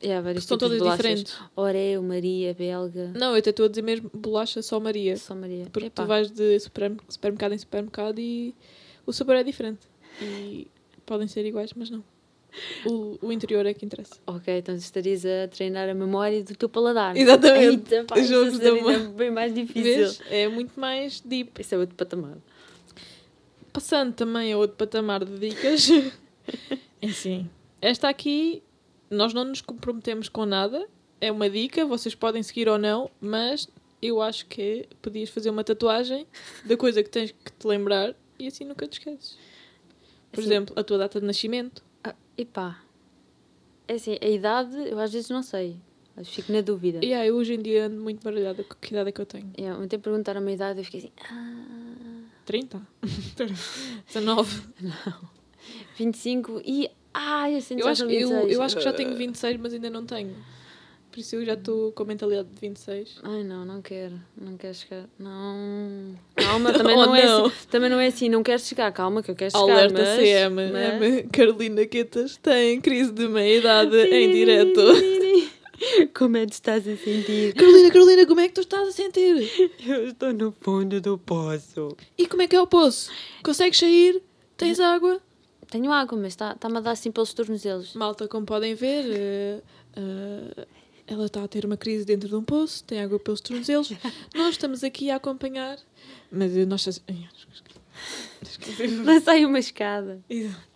É, 0.00 0.16
há 0.16 0.20
vários 0.20 0.44
São 0.44 0.56
todas 0.58 0.80
diferentes. 0.80 1.36
Oreo, 1.56 2.02
Maria, 2.02 2.54
Belga. 2.54 3.12
Não, 3.14 3.32
eu 3.32 3.38
até 3.38 3.50
estou 3.50 3.66
a 3.66 3.68
dizer 3.68 3.82
mesmo 3.82 4.10
bolacha 4.14 4.62
só 4.62 4.78
Maria. 4.80 5.16
Só 5.16 5.34
Maria. 5.34 5.66
Porque 5.72 5.86
Epá. 5.88 6.02
tu 6.02 6.06
vais 6.06 6.30
de 6.30 6.58
super- 6.60 6.96
supermercado 7.08 7.52
em 7.52 7.58
supermercado 7.58 8.18
e 8.18 8.54
o 9.06 9.12
sabor 9.12 9.36
é 9.36 9.42
diferente. 9.42 9.80
E 10.20 10.66
podem 11.06 11.28
ser 11.28 11.44
iguais, 11.46 11.72
mas 11.74 11.90
não. 11.90 12.02
O, 12.84 13.18
o 13.26 13.32
interior 13.32 13.66
é 13.66 13.74
que 13.74 13.84
interessa. 13.84 14.16
Ok, 14.26 14.56
então 14.58 14.74
estarias 14.74 15.24
a 15.24 15.48
treinar 15.48 15.88
a 15.88 15.94
memória 15.94 16.42
do 16.42 16.54
teu 16.56 16.68
paladar. 16.68 17.16
Exatamente. 17.16 17.94
Eita, 17.94 18.04
pá, 18.04 18.18
Os 18.18 18.28
jogos 18.28 18.58
da 18.58 18.72
memória. 18.72 18.98
bem 19.10 19.30
mais 19.30 19.54
difícil. 19.54 19.82
Vês? 19.82 20.20
É 20.30 20.48
muito 20.48 20.78
mais 20.78 21.20
deep. 21.20 21.60
Isso 21.60 21.74
é 21.74 21.78
outro 21.78 21.94
patamar. 21.94 22.36
Passando 23.72 24.14
também 24.14 24.52
a 24.52 24.58
outro 24.58 24.76
patamar 24.76 25.24
de 25.24 25.38
dicas. 25.38 25.88
Enfim, 27.02 27.48
esta 27.80 28.08
aqui 28.08 28.62
nós 29.10 29.32
não 29.34 29.44
nos 29.44 29.60
comprometemos 29.60 30.28
com 30.28 30.44
nada. 30.46 30.86
É 31.20 31.30
uma 31.30 31.50
dica, 31.50 31.84
vocês 31.84 32.14
podem 32.14 32.42
seguir 32.42 32.68
ou 32.68 32.78
não, 32.78 33.10
mas 33.20 33.68
eu 34.00 34.22
acho 34.22 34.46
que 34.46 34.86
podias 35.02 35.28
fazer 35.30 35.50
uma 35.50 35.64
tatuagem 35.64 36.26
da 36.64 36.76
coisa 36.76 37.02
que 37.02 37.10
tens 37.10 37.32
que 37.32 37.52
te 37.52 37.66
lembrar 37.66 38.14
e 38.38 38.46
assim 38.46 38.64
nunca 38.64 38.86
te 38.86 38.94
esqueces. 38.94 39.36
Por 40.32 40.40
Assim- 40.40 40.48
exemplo, 40.50 40.74
a 40.78 40.84
tua 40.84 40.98
data 40.98 41.20
de 41.20 41.26
nascimento. 41.26 41.82
Ah, 42.04 42.14
epá. 42.36 42.78
É 43.86 43.94
assim, 43.94 44.16
a 44.20 44.26
idade 44.28 44.76
eu 44.88 44.98
às 44.98 45.12
vezes 45.12 45.30
não 45.30 45.42
sei. 45.42 45.76
Mas 46.14 46.28
fico 46.28 46.52
na 46.52 46.60
dúvida. 46.60 46.98
E 47.02 47.06
yeah, 47.06 47.24
eu 47.26 47.36
hoje 47.36 47.54
em 47.54 47.62
dia 47.62 47.86
ando 47.86 48.00
muito 48.02 48.22
baralhada 48.22 48.64
com 48.64 48.74
que 48.80 48.92
idade 48.92 49.08
é 49.08 49.12
que 49.12 49.20
eu 49.20 49.26
tenho. 49.26 49.50
Yeah, 49.56 49.80
ontem 49.80 49.98
perguntaram 49.98 50.40
a 50.40 50.42
minha 50.42 50.54
idade 50.54 50.78
e 50.78 50.80
eu 50.80 50.84
fiquei 50.84 51.00
assim. 51.00 51.12
Ah, 51.30 52.24
30? 52.44 52.82
19? 54.06 54.62
25 55.96 56.60
e. 56.64 56.90
Ai, 57.14 57.54
eu 57.56 57.78
Eu 57.78 57.88
acho, 57.88 58.02
eu, 58.04 58.08
26. 58.08 58.52
eu 58.52 58.62
acho 58.62 58.76
que 58.76 58.82
já 58.82 58.92
tenho 58.92 59.14
26, 59.16 59.56
mas 59.58 59.72
ainda 59.72 59.90
não 59.90 60.04
tenho. 60.04 60.34
Por 61.18 61.22
isso 61.22 61.34
eu 61.34 61.44
já 61.44 61.54
estou 61.54 61.90
com 61.90 62.04
a 62.04 62.06
mentalidade 62.06 62.48
de 62.48 62.60
26. 62.60 63.16
Ai 63.24 63.42
não, 63.42 63.64
não 63.64 63.82
quero. 63.82 64.14
Não 64.40 64.56
quero 64.56 64.72
chegar. 64.72 65.04
Não. 65.18 66.14
Calma, 66.36 66.70
também 66.78 66.96
Oh, 66.96 67.06
não, 67.06 67.16
é 67.16 67.26
não. 67.26 67.46
assim. 67.46 67.66
Também 67.68 67.90
não 67.90 67.98
é 67.98 68.06
assim. 68.06 68.28
Não 68.28 68.40
quero 68.44 68.60
chegar. 68.62 68.92
Calma, 68.92 69.20
que 69.20 69.32
eu 69.32 69.34
quero 69.34 69.50
chegar. 69.50 69.64
Alerta 69.64 69.94
mas, 70.00 70.16
CM. 70.16 70.54
mas- 70.70 71.02
M. 71.02 71.22
Carolina 71.24 71.84
Quetas 71.86 72.36
tem 72.36 72.80
crise 72.80 73.10
de 73.10 73.26
meia-idade 73.26 73.96
em 73.96 74.30
direto. 74.30 74.80
Como 76.16 76.36
é 76.36 76.46
que 76.46 76.52
estás 76.52 76.86
a 76.86 76.96
sentir? 76.96 77.52
Carolina, 77.54 77.90
Carolina, 77.90 78.26
como 78.26 78.40
é 78.40 78.46
que 78.48 78.54
tu 78.54 78.60
estás 78.60 78.86
a 78.88 78.92
sentir? 78.92 79.72
Eu 79.84 80.06
estou 80.08 80.32
no 80.32 80.52
fundo 80.52 81.00
do 81.00 81.18
poço. 81.18 81.96
E 82.16 82.26
como 82.28 82.42
é 82.42 82.46
que 82.46 82.54
é 82.54 82.60
o 82.62 82.66
poço? 82.68 83.10
Consegues 83.42 83.78
sair? 83.80 84.22
Tens 84.56 84.78
água? 84.78 85.20
Tenho 85.68 85.90
água, 85.92 86.16
mas 86.16 86.28
está- 86.34 86.52
está-me 86.52 86.76
a 86.78 86.80
dar 86.80 86.92
assim 86.92 87.10
pelos 87.10 87.32
tornozelos. 87.34 87.92
Malta, 87.94 88.26
como 88.28 88.46
podem 88.46 88.74
ver, 88.74 89.04
eh, 89.08 89.60
ela 91.08 91.26
está 91.26 91.42
a 91.42 91.48
ter 91.48 91.64
uma 91.64 91.76
crise 91.76 92.04
dentro 92.04 92.28
de 92.28 92.34
um 92.34 92.44
poço, 92.44 92.84
tem 92.84 93.00
água 93.00 93.18
pelos 93.18 93.40
tornozelos. 93.40 93.90
Nós 94.34 94.50
estamos 94.50 94.84
aqui 94.84 95.10
a 95.10 95.16
acompanhar, 95.16 95.78
mas 96.30 96.54
nós... 96.66 97.02
Lá 99.04 99.20
sai 99.20 99.44
uma 99.44 99.58
escada. 99.58 100.22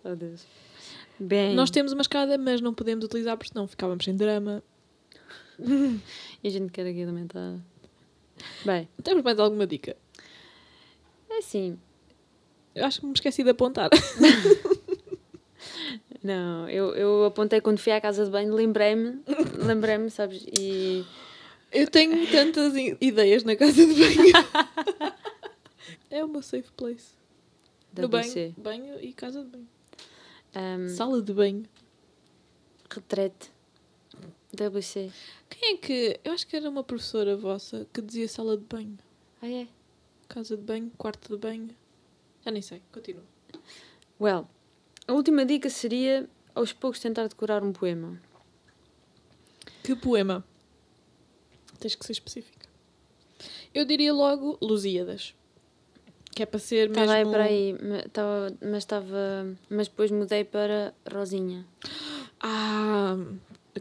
Oh 0.03 0.15
Deus. 0.15 0.45
Bem. 1.19 1.53
Nós 1.55 1.69
temos 1.69 1.93
uma 1.93 2.01
escada, 2.01 2.37
mas 2.37 2.59
não 2.59 2.73
podemos 2.73 3.05
utilizar 3.05 3.37
porque 3.37 3.53
senão 3.53 3.67
ficávamos 3.67 4.03
sem 4.03 4.15
drama. 4.15 4.63
E 6.43 6.47
a 6.47 6.51
gente 6.51 6.71
quer 6.73 6.85
aqui 6.85 7.01
alimentar. 7.01 7.57
Bem, 8.65 8.89
Temos 9.01 9.23
mais 9.23 9.39
alguma 9.39 9.65
dica? 9.65 9.95
é 11.29 11.37
assim. 11.37 11.79
Eu 12.75 12.85
acho 12.85 12.99
que 12.99 13.05
me 13.05 13.13
esqueci 13.13 13.43
de 13.43 13.51
apontar. 13.51 13.89
Não, 16.23 16.69
eu, 16.69 16.95
eu 16.95 17.25
apontei 17.25 17.59
quando 17.59 17.79
fui 17.79 17.91
à 17.91 17.99
casa 17.99 18.23
de 18.23 18.31
banho, 18.31 18.53
lembrei-me, 18.53 19.21
lembrei-me, 19.57 20.09
sabes? 20.09 20.45
E 20.57 21.05
Eu 21.71 21.87
tenho 21.89 22.25
tantas 22.31 22.73
ideias 23.01 23.43
na 23.43 23.55
casa 23.57 23.85
de 23.85 23.93
banho. 23.93 24.33
é 26.09 26.25
meu 26.25 26.41
safe 26.41 26.71
place. 26.77 27.11
WC. 27.93 28.07
banho, 28.07 28.55
banho 28.57 28.99
e 29.01 29.11
casa 29.13 29.43
de 29.43 29.49
banho. 29.49 29.67
Um, 30.55 30.89
Sala 30.89 31.21
de 31.21 31.33
banho. 31.33 31.63
retrete. 32.89 33.51
WC. 34.55 35.11
Quem 35.49 35.73
é 35.73 35.77
que. 35.77 36.19
Eu 36.23 36.31
acho 36.33 36.47
que 36.47 36.55
era 36.55 36.69
uma 36.69 36.83
professora 36.83 37.35
vossa 37.35 37.87
que 37.91 38.01
dizia 38.01 38.27
sala 38.27 38.55
de 38.55 38.63
banho. 38.63 38.97
Ah, 39.41 39.49
é? 39.49 39.67
Casa 40.29 40.55
de 40.55 40.63
banho, 40.63 40.91
quarto 40.97 41.27
de 41.29 41.37
banho. 41.37 41.69
Já 42.45 42.51
nem 42.51 42.61
sei, 42.61 42.81
continua. 42.91 43.23
Well, 44.21 44.47
a 45.07 45.13
última 45.13 45.45
dica 45.45 45.69
seria 45.69 46.27
aos 46.55 46.71
poucos 46.73 46.99
tentar 46.99 47.27
decorar 47.27 47.63
um 47.63 47.71
poema. 47.73 48.19
Que 49.83 49.95
poema? 49.95 50.43
Tens 51.79 51.95
que 51.95 52.05
ser 52.05 52.13
específica. 52.13 52.67
Eu 53.73 53.85
diria 53.85 54.13
logo 54.13 54.57
Lusíadas. 54.61 55.33
Que 56.31 56.43
é 56.43 56.45
para 56.45 56.59
ser 56.59 56.89
Estava 56.89 57.11
aí 57.13 57.19
mesmo. 57.19 57.31
para 57.33 57.43
aí, 57.43 57.75
tava, 58.11 58.53
mas 58.61 58.77
estava. 58.79 59.55
Mas 59.69 59.87
depois 59.87 60.09
mudei 60.09 60.43
para 60.43 60.93
Rosinha, 61.11 61.63
Ah, 62.39 63.15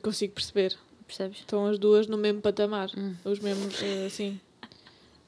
consigo 0.02 0.35
perceber. 0.35 0.76
percebes? 1.07 1.38
Estão 1.38 1.67
as 1.67 1.79
duas 1.79 2.07
no 2.09 2.19
mesmo 2.19 2.43
patamar. 2.43 2.91
Hum. 2.97 3.14
Os 3.25 3.38
mesmos, 3.38 3.81
eh, 3.83 4.07
assim. 4.07 4.41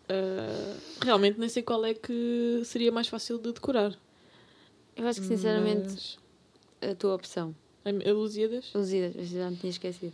Eh, 0.09 0.77
realmente 1.03 1.39
nem 1.41 1.49
sei 1.49 1.63
qual 1.63 1.83
é 1.87 1.95
que 1.95 2.61
seria 2.65 2.93
mais 2.93 3.09
fácil 3.09 3.39
de 3.39 3.53
decorar. 3.53 3.97
Eu 4.97 5.07
acho 5.07 5.21
que 5.21 5.27
sinceramente 5.27 5.89
Mas- 6.81 6.91
a 6.91 6.95
tua 6.95 7.15
opção. 7.15 7.55
A, 7.85 7.91
a 7.91 8.13
Lusíadas, 8.13 8.71
Lusíadas, 8.75 9.15
mas 9.17 9.29
já 9.29 9.51
me 9.51 9.57
tinha 9.57 9.71
esquecido. 9.71 10.13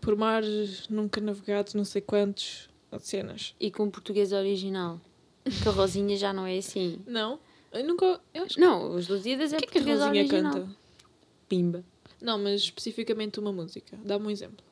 por 0.00 0.16
mares 0.16 0.88
nunca 0.88 1.20
navegados, 1.20 1.74
não 1.74 1.84
sei 1.84 2.00
quantos 2.00 2.68
cenas. 3.00 3.54
E 3.60 3.70
com 3.70 3.90
português 3.90 4.32
original. 4.32 5.00
Que 5.62 5.68
a 5.68 5.72
Rosinha 5.72 6.16
já 6.16 6.32
não 6.32 6.44
é 6.46 6.58
assim. 6.58 6.98
Não? 7.06 7.38
Eu 7.72 7.84
nunca. 7.86 8.20
Eu 8.34 8.44
acho 8.44 8.58
Não, 8.58 8.94
os 8.96 9.06
Lusíadas 9.08 9.52
é 9.52 9.58
que. 9.58 9.66
Que 9.66 9.68
é 9.68 9.70
que 9.70 9.78
a 9.78 9.80
português 9.82 10.00
Rosinha 10.00 10.22
original. 10.24 10.52
canta? 10.54 10.76
Pimba. 11.48 11.84
Não, 12.20 12.38
mas 12.38 12.62
especificamente 12.62 13.38
uma 13.38 13.52
música. 13.52 13.96
Dá-me 14.04 14.26
um 14.26 14.30
exemplo. 14.30 14.64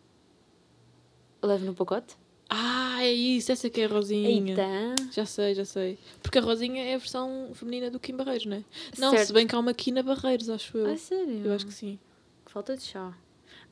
Leve 1.42 1.66
no 1.66 1.74
pacote? 1.74 2.16
Ah, 2.48 3.02
é 3.02 3.12
isso, 3.12 3.50
essa 3.50 3.68
que 3.70 3.80
é 3.80 3.87
a 3.87 3.88
Rosinha. 3.88 4.50
Eita. 4.52 4.94
Já 5.12 5.24
sei, 5.26 5.54
já 5.54 5.64
sei. 5.64 5.98
Porque 6.22 6.38
a 6.38 6.42
Rosinha 6.42 6.85
é 6.85 6.94
a 6.94 6.98
versão 6.98 7.50
feminina 7.54 7.90
do 7.90 7.98
Kim 7.98 8.16
Barreiros, 8.16 8.46
não 8.46 8.59
é? 8.59 8.64
Não, 8.98 9.11
se 9.11 9.16
Certo. 9.18 9.33
bem 9.33 9.46
que 9.46 9.54
há 9.54 9.59
uma 9.59 9.74
Kina 9.74 10.02
Barreiros, 10.02 10.48
acho 10.50 10.76
eu. 10.78 10.87
Ah, 10.92 10.96
sério? 10.96 11.40
Eu 11.44 11.52
acho 11.52 11.66
que 11.66 11.72
sim. 11.72 11.98
Falta 12.46 12.76
de 12.76 12.83
chá. 12.83 13.12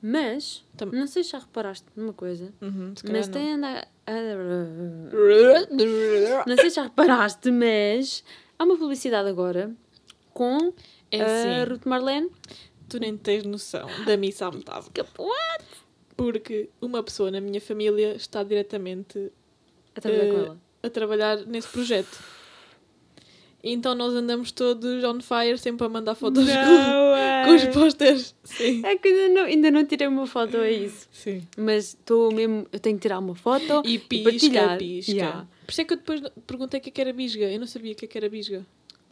Mas, 0.01 0.65
Tam- 0.77 0.91
não 0.91 1.07
sei 1.07 1.23
se 1.23 1.31
já 1.31 1.39
reparaste 1.39 1.87
numa 1.95 2.13
coisa, 2.13 2.53
Uhum, 2.61 2.93
se 2.97 3.07
mas 3.13 3.29
não. 3.29 3.35
tem 3.35 3.53
andado... 3.53 3.87
Não 6.47 6.57
sei 6.57 6.71
se 6.71 6.77
já 6.77 6.83
reparaste, 6.85 7.51
mas 7.51 8.25
há 8.59 8.65
uma 8.65 8.77
publicidade 8.77 9.29
agora 9.29 9.73
com 10.35 10.73
É 11.11 11.21
a 11.21 11.25
assim, 11.25 11.71
Ruth 11.71 11.85
Marlene. 11.87 12.31
tu 12.89 12.99
nem 12.99 13.17
tens 13.17 13.45
noção 13.45 13.89
da 14.05 14.17
missa 14.17 14.47
à 14.47 14.51
metade. 14.51 14.87
What? 15.19 15.65
Porque 16.17 16.69
uma 16.81 17.03
pessoa 17.03 17.31
na 17.31 17.41
minha 17.41 17.61
família 17.61 18.15
está 18.15 18.43
diretamente 18.43 19.31
A 19.95 20.01
trabalhar 20.01 20.25
ela. 20.35 20.61
a 20.83 20.91
trabalhar 20.91 21.37
nesse 21.47 21.69
projeto. 21.69 22.19
E 23.65 23.73
então 23.73 23.95
nós 23.95 24.13
andamos 24.13 24.51
todos 24.51 25.05
on 25.05 25.21
fire, 25.21 25.57
sempre 25.57 25.87
a 25.87 25.89
mandar 25.89 26.17
fotos 26.17 26.45
com, 26.45 27.45
com 27.49 27.55
os 27.55 27.65
posters. 27.67 28.35
Sim. 28.43 28.83
É 28.85 28.97
que 28.99 29.07
ainda 29.07 29.29
não, 29.41 29.47
ainda 29.47 29.71
não 29.71 29.85
tirei 29.87 30.09
uma 30.09 30.27
foto 30.27 30.57
a 30.57 30.69
isso. 30.69 31.07
Sim. 31.13 31.47
Mas 31.57 31.91
estou 31.91 32.33
mesmo... 32.33 32.67
Eu 32.73 32.81
tenho 32.81 32.97
que 32.97 33.03
tirar 33.03 33.21
uma 33.21 33.37
foto 33.37 33.83
E 33.85 34.01
pisca, 34.01 34.31
partilhar. 34.31 34.79
pisca. 34.79 35.13
Yeah. 35.13 35.47
Por 35.65 35.71
isso 35.71 35.81
é 35.81 35.85
que 35.85 35.93
eu 35.93 35.97
depois 35.97 36.21
perguntei 36.45 36.81
o 36.81 36.83
que 36.83 36.89
é 36.89 36.93
que 36.93 37.01
era 37.01 37.13
bisga. 37.13 37.45
Eu 37.53 37.61
não 37.61 37.67
sabia 37.69 37.93
o 37.93 37.95
que 37.95 38.05
é 38.05 38.09
que 38.09 38.19
era 38.19 38.29
bisga. 38.29 38.67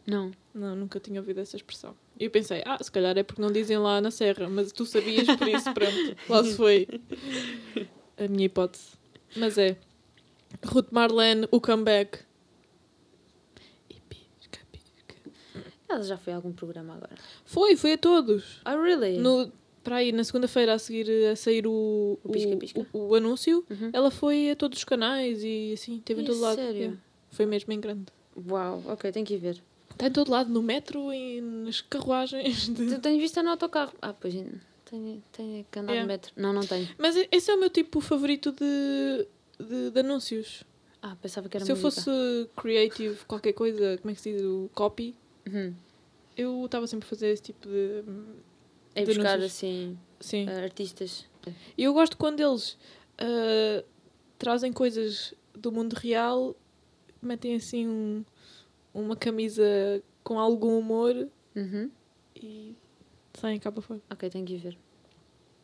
Não. 0.07 0.31
Não, 0.53 0.75
nunca 0.75 0.99
tinha 0.99 1.19
ouvido 1.19 1.39
essa 1.39 1.55
expressão. 1.55 1.95
E 2.19 2.25
eu 2.25 2.31
pensei, 2.31 2.61
ah, 2.65 2.77
se 2.81 2.91
calhar 2.91 3.17
é 3.17 3.23
porque 3.23 3.41
não 3.41 3.51
dizem 3.51 3.77
lá 3.77 4.01
na 4.01 4.11
serra, 4.11 4.49
mas 4.49 4.71
tu 4.71 4.85
sabias, 4.85 5.25
por 5.37 5.47
isso, 5.47 5.71
pronto, 5.73 6.15
lá 6.29 6.43
se 6.43 6.55
foi 6.55 6.87
a 8.17 8.27
minha 8.27 8.45
hipótese. 8.45 8.91
Mas 9.35 9.57
é, 9.57 9.77
Ruth 10.65 10.87
Marlene, 10.91 11.47
o 11.51 11.61
comeback. 11.61 12.19
E 13.89 13.95
pisca, 14.09 14.59
pisca. 14.71 15.15
Ela 15.87 16.03
já 16.03 16.17
foi 16.17 16.33
a 16.33 16.35
algum 16.35 16.51
programa 16.51 16.95
agora. 16.95 17.15
Foi, 17.45 17.75
foi 17.77 17.93
a 17.93 17.97
todos. 17.97 18.61
Oh, 18.65 18.81
really? 18.81 19.17
No, 19.17 19.51
para 19.83 19.97
aí, 19.97 20.11
na 20.11 20.23
segunda-feira 20.23 20.73
a 20.73 20.79
seguir 20.79 21.09
a 21.27 21.35
sair 21.35 21.65
o, 21.65 22.19
O 22.23 22.29
pisca-pisca. 22.29 22.85
o, 22.93 23.07
o 23.09 23.15
anúncio, 23.15 23.65
Uhum. 23.69 23.89
ela 23.93 24.11
foi 24.11 24.51
a 24.51 24.55
todos 24.55 24.79
os 24.79 24.83
canais 24.83 25.41
e 25.43 25.71
assim, 25.73 25.99
teve 26.03 26.21
em 26.21 26.25
todo 26.25 26.39
lado. 26.39 26.55
sério? 26.57 26.77
Yeah. 26.79 26.97
Foi 27.31 27.45
mesmo 27.45 27.71
em 27.71 27.79
grande. 27.79 28.05
Uau, 28.49 28.83
ok, 28.87 29.11
tenho 29.11 29.25
que 29.25 29.33
ir 29.35 29.37
ver. 29.37 29.63
Está 30.01 30.07
em 30.07 30.11
todo 30.11 30.31
lado, 30.31 30.49
no 30.51 30.63
metro 30.63 31.13
e 31.13 31.39
nas 31.41 31.79
carruagens. 31.81 32.67
de- 32.69 32.87
Tu 32.95 32.99
tens 32.99 33.19
visto 33.19 33.41
no 33.43 33.51
autocarro? 33.51 33.93
Ah, 34.01 34.13
pois 34.13 34.33
tenho, 34.85 35.23
tenho 35.31 35.65
que 35.71 35.79
andar 35.79 35.93
no 36.01 36.07
metro. 36.07 36.33
Não, 36.35 36.51
não 36.51 36.65
tenho. 36.65 36.89
Mas 36.97 37.15
esse 37.31 37.51
é 37.51 37.55
o 37.55 37.59
meu 37.59 37.69
tipo 37.69 38.01
favorito 38.01 38.51
de, 38.51 39.27
de, 39.63 39.91
de 39.91 39.99
anúncios. 39.99 40.63
Ah, 41.01 41.15
pensava 41.21 41.47
que 41.47 41.57
era 41.57 41.65
Se 41.65 41.71
eu 41.71 41.75
música. 41.75 42.01
fosse 42.01 42.49
creative, 42.55 43.17
qualquer 43.25 43.53
coisa, 43.53 43.97
como 43.99 44.11
é 44.11 44.15
que 44.15 44.21
se 44.21 44.31
diz, 44.33 44.41
o 44.41 44.69
copy, 44.73 45.15
Uhum. 45.47 45.73
eu 46.37 46.65
estava 46.65 46.85
sempre 46.87 47.05
a 47.05 47.09
fazer 47.09 47.29
esse 47.29 47.43
tipo 47.43 47.67
de. 47.67 48.03
É 48.93 49.01
de 49.03 49.13
buscar 49.13 49.33
anúncios. 49.35 49.53
assim 49.53 49.97
Sim. 50.19 50.47
ah, 50.49 50.63
artistas. 50.63 51.25
E 51.77 51.83
eu 51.83 51.93
gosto 51.93 52.17
quando 52.17 52.39
eles 52.39 52.77
ah, 53.17 53.83
trazem 54.37 54.73
coisas 54.73 55.33
do 55.53 55.71
mundo 55.71 55.93
real, 55.93 56.55
metem 57.21 57.55
assim 57.55 57.87
um- 57.87 58.23
uma 58.93 59.15
camisa 59.15 59.63
com 60.23 60.39
algum 60.39 60.77
humor 60.77 61.27
Uhum. 61.55 61.89
e 62.35 62.75
saem 63.33 63.59
cá 63.59 63.71
para 63.71 63.81
fora. 63.81 64.01
Ok, 64.09 64.29
tenho 64.29 64.45
que 64.45 64.57
ver. 64.57 64.77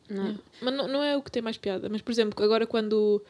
Não. 0.09 0.23
Yeah. 0.23 0.43
Mas 0.61 0.73
não, 0.73 0.87
não 0.87 1.03
é 1.03 1.15
o 1.17 1.21
que 1.21 1.31
tem 1.31 1.41
mais 1.41 1.57
piada. 1.57 1.89
Mas, 1.89 2.01
por 2.01 2.11
exemplo, 2.11 2.43
agora 2.43 2.65
quando 2.65 3.23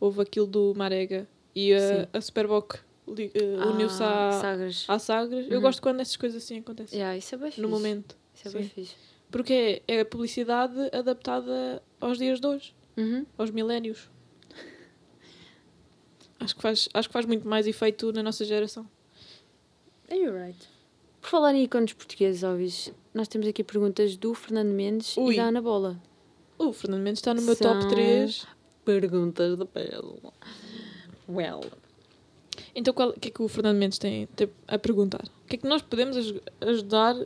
houve 0.00 0.20
aquilo 0.22 0.46
do 0.46 0.74
Marega 0.76 1.28
e 1.54 1.72
a, 1.72 2.08
a 2.12 2.20
Superboc 2.20 2.74
Ah, 3.06 3.66
uniu-se 3.70 4.02
à, 4.02 4.38
Sagres. 4.40 4.84
à 4.88 4.98
Sagres, 4.98 5.46
eu 5.48 5.56
Uhum. 5.56 5.62
gosto 5.62 5.80
quando 5.82 6.00
essas 6.00 6.16
coisas 6.16 6.42
assim 6.42 6.58
acontecem. 6.58 6.98
Yeah, 6.98 7.16
isso 7.16 7.34
é 7.34 7.38
bem 7.38 7.50
fixe. 7.50 7.60
No 7.60 7.68
momento. 7.68 8.16
Isso 8.34 8.48
é 8.48 8.50
bem 8.50 8.62
sim. 8.64 8.68
fixe. 8.70 8.96
Porque 9.30 9.82
é, 9.88 9.96
é 9.96 10.00
a 10.00 10.04
publicidade 10.04 10.74
adaptada 10.92 11.82
aos 12.00 12.18
dias 12.18 12.40
de 12.40 12.46
hoje, 12.46 12.74
Uhum. 12.96 13.24
aos 13.38 13.50
milénios. 13.50 14.10
Acho 16.40 16.54
que, 16.56 16.62
faz, 16.62 16.88
acho 16.92 17.08
que 17.08 17.12
faz 17.12 17.26
muito 17.26 17.46
mais 17.48 17.66
efeito 17.66 18.12
na 18.12 18.22
nossa 18.22 18.44
geração. 18.44 18.88
Are 20.14 20.22
you 20.22 20.32
right? 20.32 20.68
Por 21.20 21.28
falar 21.28 21.54
em 21.56 21.64
ícones 21.64 21.92
portugueses, 21.92 22.44
óbvios, 22.44 22.92
nós 23.12 23.26
temos 23.26 23.48
aqui 23.48 23.64
perguntas 23.64 24.16
do 24.16 24.32
Fernando 24.32 24.68
Mendes 24.70 25.16
Ui. 25.16 25.34
e 25.34 25.36
da 25.38 25.46
Ana 25.46 25.60
Bola. 25.60 26.00
O 26.56 26.72
Fernando 26.72 27.02
Mendes 27.02 27.18
está 27.18 27.34
no 27.34 27.42
meu 27.42 27.56
São- 27.56 27.80
top 27.80 27.92
3. 27.92 28.46
Perguntas 28.84 29.56
da 29.58 29.66
Pérola. 29.66 30.32
Well. 31.28 31.62
Então, 32.76 32.94
qual- 32.94 33.08
o 33.10 33.18
que 33.18 33.26
é 33.26 33.30
que 33.32 33.42
o 33.42 33.48
Fernando 33.48 33.76
Mendes 33.76 33.98
tem, 33.98 34.26
tem 34.36 34.48
a 34.68 34.78
perguntar? 34.78 35.24
O 35.44 35.48
que 35.48 35.56
é 35.56 35.58
que 35.58 35.66
nós 35.66 35.82
podemos 35.82 36.16
aj- 36.16 36.40
ajudar 36.60 37.16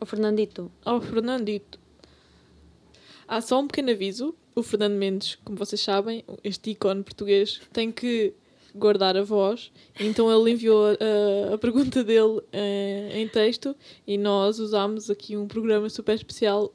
O 0.00 0.06
Fernandito. 0.06 0.70
Ao 0.84 1.00
Fernandito. 1.00 1.78
Há 3.28 3.40
só 3.40 3.58
um 3.60 3.66
pequeno 3.66 3.90
aviso. 3.90 4.34
O 4.54 4.62
Fernando 4.62 4.94
Mendes, 4.94 5.34
como 5.44 5.58
vocês 5.58 5.80
sabem, 5.80 6.24
este 6.44 6.70
ícone 6.70 7.02
português, 7.02 7.60
tem 7.72 7.90
que 7.92 8.32
guardar 8.74 9.16
a 9.16 9.22
voz. 9.22 9.70
Então 9.98 10.30
ele 10.30 10.52
enviou 10.52 10.86
a, 10.86 11.54
a 11.54 11.58
pergunta 11.58 12.02
dele 12.04 12.40
eh, 12.52 13.10
em 13.14 13.28
texto 13.28 13.74
e 14.06 14.16
nós 14.16 14.58
usámos 14.58 15.10
aqui 15.10 15.36
um 15.36 15.46
programa 15.46 15.88
super 15.88 16.14
especial 16.14 16.72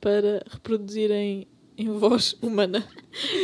para 0.00 0.44
reproduzir 0.50 1.10
em, 1.10 1.46
em 1.76 1.90
voz 1.90 2.36
humana. 2.40 2.86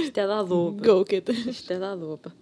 Isto 0.04 0.18
é 0.18 0.26
da 0.26 0.40
loba. 0.40 0.86
Go, 0.86 1.04
Keta. 1.04 1.32
Isto 1.32 1.72
é 1.72 1.78
da 1.78 1.94
loba. 1.94 2.32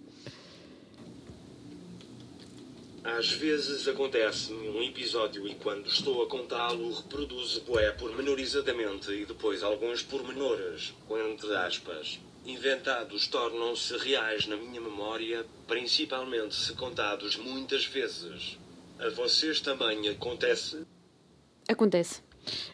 Às 3.03 3.31
vezes 3.31 3.87
acontece-me 3.87 4.69
um 4.69 4.83
episódio 4.83 5.47
e 5.47 5.55
quando 5.55 5.87
estou 5.87 6.21
a 6.21 6.27
contá-lo 6.27 6.93
reproduzo 6.93 7.61
bué 7.61 7.89
pormenorizadamente 7.91 9.11
e 9.11 9.25
depois 9.25 9.63
alguns 9.63 10.03
pormenores, 10.03 10.93
entre 11.09 11.55
aspas, 11.55 12.19
inventados 12.45 13.27
tornam-se 13.27 13.97
reais 13.97 14.47
na 14.47 14.55
minha 14.55 14.81
memória, 14.81 15.45
principalmente 15.67 16.55
se 16.55 16.73
contados 16.73 17.35
muitas 17.35 17.85
vezes. 17.85 18.57
A 18.99 19.09
vocês 19.09 19.61
também 19.61 20.09
acontece? 20.09 20.83
Acontece. 21.67 22.21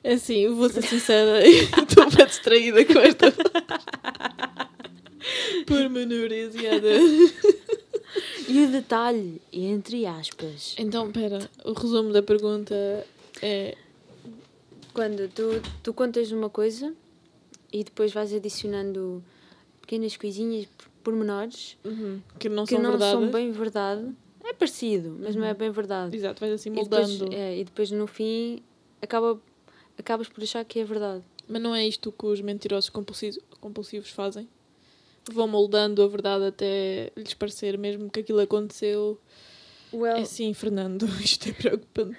É 0.03 0.13
assim, 0.13 0.39
eu 0.39 0.55
vou 0.55 0.69
ser 0.69 0.83
sincera, 0.83 1.41
estou 1.47 2.09
bem 2.09 2.25
distraída 2.25 2.85
com 2.85 2.99
esta. 2.99 3.27
Pormenorizada. 5.67 6.87
E 8.47 8.63
o 8.63 8.71
detalhe, 8.71 9.41
entre 9.51 10.05
aspas. 10.05 10.73
Então, 10.77 11.11
pera, 11.11 11.49
o 11.65 11.73
resumo 11.73 12.13
da 12.13 12.23
pergunta 12.23 13.05
é. 13.41 13.75
Quando 14.93 15.29
tu, 15.29 15.61
tu 15.83 15.93
contas 15.93 16.31
uma 16.31 16.49
coisa 16.49 16.91
e 17.71 17.83
depois 17.83 18.11
vais 18.11 18.33
adicionando 18.33 19.23
pequenas 19.87 20.17
coisinhas, 20.17 20.65
por- 20.77 20.89
pormenores, 21.03 21.77
uhum, 21.85 22.21
que 22.37 22.49
não 22.49 22.65
que 22.65 22.73
são 22.73 22.81
não 22.83 22.91
verdade. 22.91 23.11
são 23.11 23.31
bem 23.31 23.51
verdade. 23.51 24.13
É 24.43 24.53
parecido, 24.53 25.17
mas 25.19 25.33
não 25.35 25.45
é 25.45 25.53
bem 25.53 25.71
verdade. 25.71 26.15
Exato, 26.15 26.39
vais 26.41 26.51
assim 26.53 26.69
E 26.69 26.73
depois, 26.83 27.07
moldando. 27.17 27.33
é, 27.33 27.57
e 27.57 27.63
depois 27.63 27.89
no 27.91 28.05
fim 28.05 28.61
acaba, 29.01 29.39
acabas 29.97 30.27
por 30.27 30.43
achar 30.43 30.63
que 30.65 30.79
é 30.79 30.83
verdade. 30.83 31.23
Mas 31.47 31.61
não 31.61 31.73
é 31.73 31.87
isto 31.87 32.11
que 32.11 32.25
os 32.25 32.41
mentirosos 32.41 32.89
compulsivos, 32.89 33.39
compulsivos 33.61 34.09
fazem? 34.09 34.47
Vão 35.31 35.47
moldando 35.47 36.01
a 36.03 36.07
verdade 36.07 36.45
até 36.45 37.11
lhes 37.15 37.33
parecer 37.33 37.77
mesmo 37.77 38.09
que 38.09 38.19
aquilo 38.19 38.39
aconteceu. 38.39 39.17
Well, 39.93 40.17
É 40.17 40.25
sim, 40.25 40.53
Fernando, 40.53 41.05
isto 41.23 41.47
é 41.49 41.53
preocupante. 41.53 42.17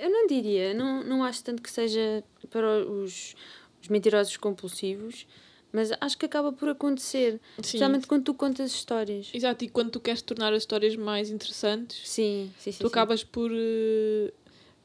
Eu 0.00 0.10
não 0.10 0.26
diria, 0.26 0.72
não, 0.74 1.02
não 1.04 1.22
acho 1.24 1.42
tanto 1.44 1.62
que 1.62 1.70
seja 1.70 2.22
para 2.50 2.84
os, 2.84 3.34
os 3.82 3.88
mentirosos 3.88 4.36
compulsivos, 4.36 5.26
mas 5.72 5.90
acho 6.00 6.18
que 6.18 6.26
acaba 6.26 6.52
por 6.52 6.68
acontecer, 6.68 7.40
Sim. 7.56 7.60
especialmente 7.62 8.06
quando 8.06 8.24
tu 8.24 8.34
contas 8.34 8.70
histórias. 8.72 9.30
Exato, 9.32 9.64
e 9.64 9.68
quando 9.68 9.90
tu 9.90 10.00
queres 10.00 10.20
tornar 10.22 10.52
as 10.52 10.62
histórias 10.62 10.94
mais 10.96 11.30
interessantes, 11.30 12.08
Sim, 12.08 12.50
sim, 12.58 12.72
sim. 12.72 12.78
tu 12.80 12.86
acabas 12.86 13.24
por. 13.24 13.50
eh, 13.52 14.32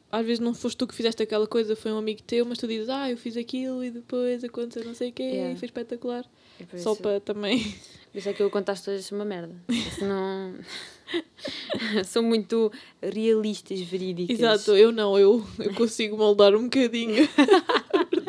às 0.09 0.25
vezes 0.25 0.39
não 0.39 0.53
foste 0.53 0.77
tu 0.77 0.87
que 0.87 0.95
fizeste 0.95 1.21
aquela 1.21 1.45
coisa, 1.45 1.75
foi 1.75 1.91
um 1.91 1.97
amigo 1.97 2.21
teu, 2.23 2.45
mas 2.45 2.57
tu 2.57 2.65
dizes, 2.67 2.87
ah, 2.87 3.11
eu 3.11 3.17
fiz 3.17 3.35
aquilo 3.35 3.83
e 3.83 3.91
depois 3.91 4.41
aconteceu 4.43 4.85
não 4.85 4.93
sei 4.93 5.09
o 5.09 5.13
quê 5.13 5.23
Yeah. 5.23 5.53
e 5.53 5.55
foi 5.57 5.65
espetacular. 5.65 6.23
E 6.59 6.79
Só 6.79 6.93
isso- 6.93 7.01
para 7.01 7.19
também. 7.19 7.61
Por 8.11 8.17
isso 8.19 8.29
é 8.29 8.33
que 8.33 8.41
eu 8.41 8.49
contar 8.49 8.73
histórias 8.73 9.11
é 9.11 9.15
uma 9.15 9.25
merda. 9.25 9.53
Isso 9.69 10.05
não. 10.05 10.55
São 12.05 12.23
muito 12.23 12.71
realistas, 13.01 13.79
verídicas. 13.81 14.39
Exato, 14.39 14.75
eu 14.77 14.91
não, 14.93 15.19
eu, 15.19 15.45
eu 15.59 15.73
consigo 15.75 16.17
moldar 16.17 16.55
um 16.55 16.63
bocadinho. 16.63 17.27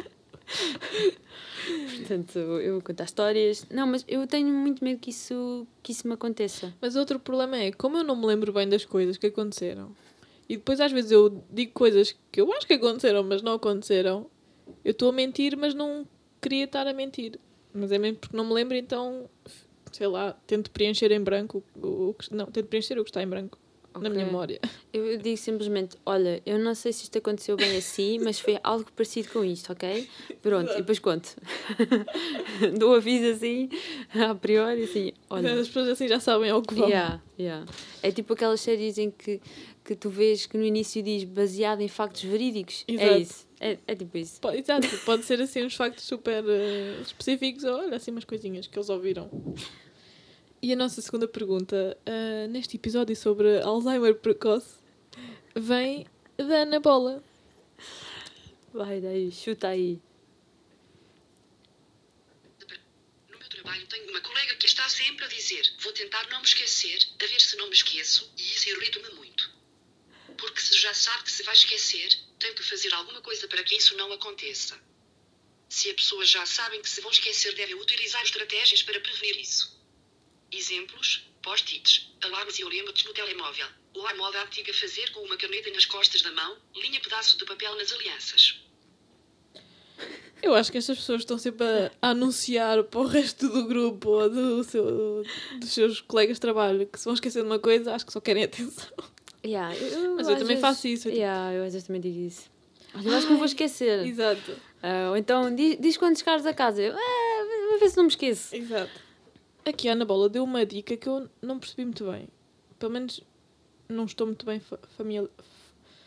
Portanto, 2.09 2.39
eu 2.39 2.73
vou 2.73 2.83
contar 2.83 3.05
histórias. 3.05 3.67
Não, 3.71 3.87
mas 3.87 4.03
eu 4.09 4.27
tenho 4.27 4.49
muito 4.49 4.83
medo 4.83 4.99
que 4.99 5.11
isso, 5.11 5.67
que 5.83 5.93
isso 5.93 6.09
me 6.09 6.15
aconteça. 6.15 6.75
Mas 6.81 6.97
outro 6.97 7.21
problema 7.21 7.59
é, 7.59 7.71
como 7.71 7.99
eu 7.99 8.03
não 8.03 8.17
me 8.17 8.25
lembro 8.25 8.51
bem 8.51 8.67
das 8.67 8.87
coisas 8.87 9.19
que 9.19 9.27
aconteceram, 9.27 9.95
e 10.49 10.57
depois 10.57 10.81
às 10.81 10.91
vezes 10.91 11.11
eu 11.11 11.45
digo 11.51 11.73
coisas 11.73 12.17
que 12.33 12.41
eu 12.41 12.51
acho 12.55 12.67
que 12.67 12.73
aconteceram, 12.73 13.23
mas 13.23 13.43
não 13.43 13.53
aconteceram, 13.53 14.27
eu 14.83 14.93
estou 14.93 15.11
a 15.11 15.13
mentir, 15.13 15.55
mas 15.55 15.75
não 15.75 16.09
queria 16.41 16.65
estar 16.65 16.87
a 16.87 16.95
mentir. 16.95 17.39
Mas 17.75 17.93
é 17.93 17.99
mesmo 17.99 18.17
porque 18.17 18.35
não 18.35 18.47
me 18.47 18.55
lembro, 18.55 18.75
então, 18.75 19.29
sei 19.93 20.07
lá, 20.07 20.33
tento 20.47 20.71
preencher 20.71 21.13
em 21.13 21.21
branco 21.21 21.63
o, 21.77 21.87
o. 21.87 22.17
Não, 22.31 22.47
tento 22.47 22.69
preencher 22.69 22.99
o 22.99 23.05
que 23.05 23.11
está 23.11 23.23
em 23.23 23.29
branco 23.29 23.59
na 23.95 24.11
minha 24.11 24.27
memória. 24.27 24.61
Eu 24.93 25.19
digo 25.19 25.37
simplesmente: 25.37 25.97
olha, 26.05 26.43
eu 26.45 26.59
não 26.59 26.75
sei 26.75 26.93
se 26.93 27.05
isto 27.05 27.19
aconteceu 27.19 27.57
bem 27.57 27.77
assim, 27.77 28.19
mas 28.19 28.39
foi 28.41 28.59
algo 28.63 28.91
parecido 28.93 29.29
com 29.31 29.45
isto, 29.45 29.73
ok? 29.73 30.09
Pronto, 30.43 30.73
e 30.73 30.77
depois 30.77 30.99
conto. 30.99 31.37
Dou 32.79 32.95
aviso 32.95 33.33
assim, 33.33 33.69
a 34.15 34.35
priori, 34.35 34.85
assim: 34.85 35.13
olha. 35.31 35.55
As 35.55 35.67
pessoas 35.67 35.89
assim 35.89 36.09
já 36.09 36.21
sabem 36.21 36.51
ao 36.51 36.63
que 36.63 36.75
vão. 36.75 36.89
Yeah, 36.89 37.23
yeah. 37.39 37.67
É 38.03 38.11
tipo 38.11 38.33
aquelas 38.33 38.61
séries 38.61 38.99
em 38.99 39.11
que, 39.11 39.41
que 39.85 39.95
tu 39.95 40.11
vês 40.11 40.47
que 40.47 40.57
no 40.57 40.65
início 40.65 41.03
diz 41.03 41.25
baseado 41.25 41.81
em 41.81 41.89
factos 41.89 42.23
verídicos. 42.23 42.85
É 42.87 42.93
Exato. 42.93 43.21
isso. 43.21 43.49
É, 43.61 43.79
é 43.87 43.95
tipo 43.95 44.17
isso. 44.17 44.41
Pode, 44.41 44.59
exato, 44.59 44.87
pode 45.05 45.25
ser 45.25 45.41
assim 45.41 45.65
uns 45.65 45.75
factos 45.75 46.05
super 46.05 46.45
eh, 46.47 47.01
específicos, 47.03 47.65
ou 47.65 47.75
olha 47.75 47.97
assim 47.97 48.13
umas 48.13 48.25
coisinhas 48.25 48.67
que 48.67 48.79
eles 48.79 48.89
ouviram. 48.89 49.29
E 50.61 50.73
a 50.73 50.77
nossa 50.77 51.01
segunda 51.01 51.29
pergunta, 51.29 51.97
eh, 52.05 52.49
neste 52.49 52.75
episódio 52.75 53.15
sobre 53.15 53.61
Alzheimer 53.61 54.17
precoce, 54.17 54.79
vem 55.55 56.05
da 56.37 56.63
Ana 56.63 56.81
Bola. 56.81 57.23
Vai 58.75 59.01
daí, 59.01 59.31
chuta 59.31 59.69
aí. 59.69 60.01
No 63.31 63.39
meu 63.39 63.49
trabalho 63.49 63.87
tenho 63.87 64.11
uma 64.11 64.21
colega 64.21 64.57
que 64.57 64.67
está 64.67 64.89
sempre 64.89 65.27
a 65.27 65.29
dizer: 65.29 65.63
Vou 65.81 65.93
tentar 65.93 66.29
não 66.29 66.41
me 66.41 66.45
esquecer, 66.45 67.07
a 67.23 67.27
ver 67.27 67.41
se 67.41 67.57
não 67.57 67.69
me 67.69 67.75
esqueço, 67.75 68.29
e 68.37 68.43
isso 68.43 68.69
irrita-me 68.69 69.15
muito. 69.15 69.49
Porque 70.37 70.61
se 70.61 70.77
já 70.77 70.93
sabe 70.93 71.23
que 71.23 71.31
se 71.31 71.45
vai 71.45 71.55
esquecer, 71.55 72.19
tem 72.41 72.53
que 72.55 72.65
fazer 72.65 72.93
alguma 72.95 73.21
coisa 73.21 73.47
para 73.47 73.63
que 73.63 73.77
isso 73.77 73.97
não 73.97 74.13
aconteça. 74.13 74.77
Se 75.69 75.89
as 75.91 75.95
pessoas 75.95 76.29
já 76.29 76.45
sabem 76.45 76.83
que 76.83 76.91
se 76.91 77.01
vão 77.01 77.13
esquecer, 77.13 77.55
devem 77.55 77.77
utilizar 77.77 78.25
estratégias 78.25 78.83
para 78.83 78.99
prevenir 78.99 79.39
isso. 79.39 79.78
Exemplos: 80.51 81.29
post-its, 81.43 82.11
alarmes 82.23 82.59
e 82.59 82.65
lembretes 82.65 83.05
no 83.05 83.13
telemóvel, 83.13 83.67
ou 83.95 84.07
a 84.07 84.15
moda 84.15 84.43
antiga 84.43 84.73
fazer 84.73 85.11
com 85.13 85.21
uma 85.21 85.37
caneta 85.37 85.71
nas 85.71 85.85
costas 85.85 86.23
da 86.23 86.33
mão, 86.33 86.57
linha 86.77 87.01
pedaço 87.01 87.37
de 87.39 87.45
papel 87.45 87.75
nas 87.77 87.93
alianças. 87.93 88.61
Eu 90.41 90.55
acho 90.55 90.71
que 90.71 90.79
estas 90.79 90.97
pessoas 90.97 91.23
estão 91.23 91.37
sempre 91.37 91.67
a, 91.67 91.91
a 92.01 92.11
anunciar 92.11 92.85
para 92.85 93.01
o 93.01 93.07
resto 93.07 93.49
do 93.49 93.65
grupo 93.67 94.09
ou 94.11 94.31
do 94.31 94.63
seu- 94.65 95.25
dos 95.59 95.73
seus 95.73 96.01
colegas 96.01 96.37
de 96.37 96.41
trabalho 96.41 96.87
que 96.87 96.97
se 96.99 97.05
vão 97.05 97.15
esquecer 97.15 97.43
de 97.43 97.47
uma 97.49 97.59
coisa, 97.59 97.93
acho 97.93 98.07
que 98.07 98.13
só 98.13 98.21
querem 98.21 98.45
atenção. 98.45 98.89
Yeah, 99.45 99.75
eu, 99.77 100.15
Mas 100.15 100.29
eu 100.29 100.35
também 100.35 100.49
vezes- 100.49 100.61
faço 100.61 100.87
isso, 100.87 101.09
eu 101.09 101.13
tipo- 101.13 101.23
Yeah, 101.23 101.55
eu 101.55 101.65
às 101.65 101.73
vezes 101.73 101.87
também 101.87 102.01
digo 102.01 102.19
isso. 102.21 102.49
Olha, 102.95 103.09
eu 103.09 103.15
acho 103.17 103.27
que 103.27 103.31
não 103.33 103.39
vou 103.39 103.47
esquecer. 103.47 104.07
Exato, 104.07 104.57
Ah, 104.83 105.09
ou 105.11 105.17
então 105.17 105.53
diz, 105.55 105.77
diz 105.81 105.97
quando 105.97 106.17
chegares 106.17 106.47
a 106.47 106.55
casa. 106.55 106.81
Eu, 106.83 106.95
ah, 106.97 107.69
vou 107.71 107.81
ver 107.81 107.89
se 107.91 107.97
não 107.97 108.05
me 108.05 108.11
esqueço. 108.11 108.55
exato. 108.55 109.08
Aqui 109.69 109.89
a 109.89 109.93
Ana 109.93 110.05
Bola 110.05 110.29
deu 110.29 110.45
uma 110.45 110.65
dica 110.65 110.97
que 110.97 111.09
eu 111.09 111.29
não 111.43 111.59
percebi 111.59 111.85
muito 111.85 112.11
bem. 112.11 112.29
Pelo 112.79 112.93
menos 112.93 113.21
não 113.89 114.05
estou 114.05 114.27
muito 114.27 114.45
bem 114.47 114.61
fa 114.61 114.79
famili- 114.97 115.29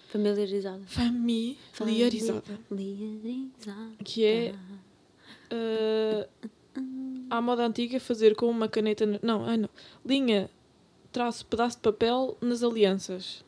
Familiarizada. 0.09 0.81
familiarizada. 0.87 2.59
Familiarizada. 2.69 3.95
que 4.03 4.25
é 4.25 4.55
uh, 5.51 6.47
à 7.29 7.41
moda 7.41 7.65
antiga 7.65 7.99
fazer 7.99 8.35
com 8.35 8.49
uma 8.49 8.67
caneta 8.67 9.05
não, 9.23 9.45
ai 9.45 9.57
não 9.57 9.69
linha 10.05 10.49
traço 11.11 11.45
pedaço 11.45 11.77
de 11.77 11.81
papel 11.83 12.37
nas 12.41 12.63
alianças 12.63 13.43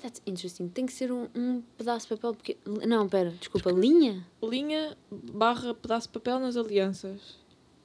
That's 0.00 0.22
interesting. 0.28 0.68
Tem 0.68 0.86
que 0.86 0.92
ser 0.92 1.10
um, 1.10 1.26
um 1.34 1.60
pedaço 1.76 2.06
de 2.06 2.14
papel 2.14 2.32
porque 2.32 2.56
Não, 2.86 3.08
pera, 3.08 3.30
desculpa, 3.32 3.72
linha? 3.72 4.24
linha 4.40 4.96
barra 5.10 5.74
pedaço 5.74 6.06
de 6.06 6.12
papel 6.12 6.38
nas 6.38 6.56
alianças 6.56 7.36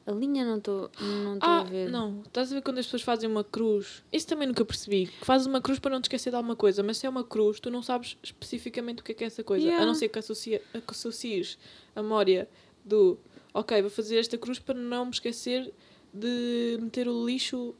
A 0.05 0.11
linha 0.11 0.43
não 0.43 0.57
estou 0.57 0.91
não 0.99 1.39
tô 1.39 1.45
ah 1.45 1.61
a 1.61 1.63
ver. 1.63 1.89
não. 1.89 2.21
Estás 2.25 2.51
a 2.51 2.55
ver 2.55 2.61
quando 2.61 2.77
as 2.79 2.85
pessoas 2.85 3.01
fazem 3.03 3.29
uma 3.29 3.43
cruz? 3.43 4.03
Isso 4.11 4.27
também 4.27 4.47
nunca 4.47 4.65
percebi. 4.65 5.07
Que 5.07 5.25
fazes 5.25 5.47
uma 5.47 5.61
cruz 5.61 5.79
para 5.79 5.91
não 5.91 6.01
te 6.01 6.05
esquecer 6.05 6.29
de 6.29 6.35
alguma 6.35 6.55
coisa 6.55 6.83
mas 6.83 6.97
se 6.97 7.05
é 7.05 7.09
uma 7.09 7.23
cruz 7.23 7.59
tu 7.59 7.69
não 7.71 7.81
sabes 7.81 8.17
especificamente 8.21 8.99
o 8.99 9.03
que 9.03 9.13
é 9.13 9.15
que 9.15 9.23
é 9.23 9.27
essa 9.27 9.43
coisa. 9.43 9.65
A 9.65 9.69
Yeah. 9.69 9.85
não 9.85 9.93
ser 9.95 10.09
que 10.09 10.19
associa, 10.19 10.59
que 10.73 10.81
associes 10.91 11.57
a 11.95 12.01
memória 12.03 12.49
do 12.83 13.17
ok 13.53 13.81
vou 13.81 13.89
fazer 13.89 14.17
esta 14.17 14.37
cruz 14.37 14.59
para 14.59 14.75
não 14.77 15.05
me 15.05 15.11
esquecer 15.11 15.73
de 16.13 16.77
meter 16.81 17.07
o 17.07 17.25
lixo 17.25 17.73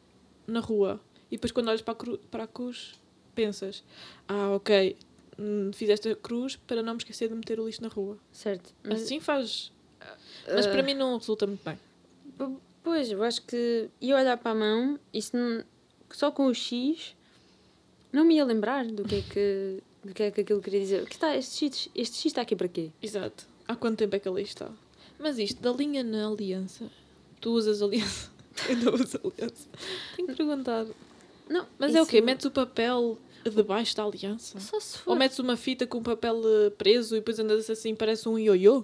na 0.47 0.61
rua. 0.61 1.01
E 1.29 1.35
depois 1.35 1.51
quando 1.51 1.67
olhas 1.67 1.81
para 1.81 1.91
a, 1.93 1.95
cru, 1.95 2.17
para 2.31 2.43
a 2.45 2.47
cruz 2.47 2.93
pensas 3.35 3.83
ah 4.29 4.51
ok 4.55 4.95
hum, 5.37 5.71
fiz 5.73 5.89
esta 5.89 6.15
cruz 6.15 6.55
para 6.55 6.81
não 6.81 6.93
me 6.93 6.99
esquecer 6.99 7.27
de 7.27 7.35
meter 7.35 7.59
o 7.59 7.65
lixo 7.65 7.81
na 7.81 7.89
rua. 7.89 8.17
Certo. 8.31 8.73
Mas, 8.81 9.03
assim 9.03 9.19
faz 9.19 9.73
mas 10.53 10.67
para 10.67 10.79
ah, 10.81 10.83
mim 10.83 10.93
não 10.93 11.17
resulta 11.17 11.47
muito 11.47 11.63
bem 11.63 11.77
Pois, 12.83 13.09
eu 13.11 13.23
acho 13.23 13.41
que 13.43 13.89
ia 14.01 14.15
olhar 14.15 14.37
para 14.37 14.51
a 14.51 14.55
mão, 14.55 14.99
isso 15.13 15.35
não, 15.37 15.63
só 16.11 16.31
com 16.31 16.47
o 16.47 16.53
X, 16.53 17.15
não 18.11 18.25
me 18.25 18.35
ia 18.35 18.43
lembrar 18.45 18.85
do 18.85 19.03
que 19.05 19.15
é 19.15 19.21
que, 19.21 19.79
do 20.03 20.13
que 20.13 20.23
é 20.23 20.31
que 20.31 20.41
aquilo 20.41 20.61
queria 20.61 20.81
dizer. 20.81 21.05
Que 21.05 21.13
está, 21.13 21.35
este 21.37 21.65
X, 21.67 21.89
este 21.95 22.15
X 22.17 22.25
está 22.25 22.41
aqui 22.41 22.55
para 22.57 22.67
quê? 22.67 22.91
Exato. 23.01 23.45
Há 23.67 23.75
quanto 23.75 23.99
tempo 23.99 24.15
é 24.15 24.19
que 24.19 24.27
ali 24.27 24.41
está? 24.43 24.69
Mas 25.17 25.39
isto, 25.39 25.61
da 25.61 25.71
linha 25.71 26.03
na 26.03 26.27
aliança, 26.27 26.89
tu 27.39 27.51
usas 27.51 27.81
aliança? 27.81 28.29
Eu 28.67 28.75
não 28.77 28.93
uso 28.95 29.17
aliança. 29.23 29.69
Tenho 30.17 30.27
que 30.27 30.35
perguntar. 30.35 30.85
Não, 31.49 31.65
Mas 31.79 31.95
é 31.95 32.01
o 32.01 32.05
quê? 32.05 32.17
isso- 32.17 32.25
Metes 32.25 32.45
o 32.45 32.51
papel 32.51 33.17
debaixo 33.45 33.95
da 33.95 34.03
aliança? 34.03 34.59
Só 34.59 34.77
se 34.79 34.97
for. 34.97 35.11
Ou 35.11 35.15
metes 35.17 35.39
uma 35.39 35.55
fita 35.55 35.87
com 35.87 35.99
o 35.99 36.03
papel 36.03 36.41
eh, 36.45 36.69
preso 36.71 37.15
e 37.15 37.19
depois 37.19 37.39
andas 37.39 37.69
assim, 37.69 37.95
parece 37.95 38.27
um 38.27 38.37
ioiô? 38.37 38.83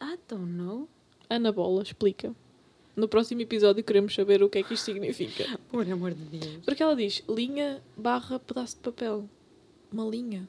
I 0.00 0.18
don't 0.28 0.44
know. 0.52 0.88
Ana 1.30 1.52
Bola, 1.52 1.82
explica. 1.82 2.34
No 2.96 3.06
próximo 3.08 3.40
episódio 3.40 3.84
queremos 3.84 4.14
saber 4.14 4.42
o 4.42 4.48
que 4.48 4.58
é 4.58 4.62
que 4.62 4.74
isto 4.74 4.84
significa. 4.84 5.44
Por 5.68 5.88
amor 5.90 6.14
de 6.14 6.24
Deus. 6.38 6.56
Porque 6.64 6.82
ela 6.82 6.96
diz 6.96 7.22
linha 7.28 7.82
barra 7.96 8.38
pedaço 8.40 8.76
de 8.76 8.82
papel. 8.82 9.28
Uma 9.92 10.04
linha. 10.04 10.48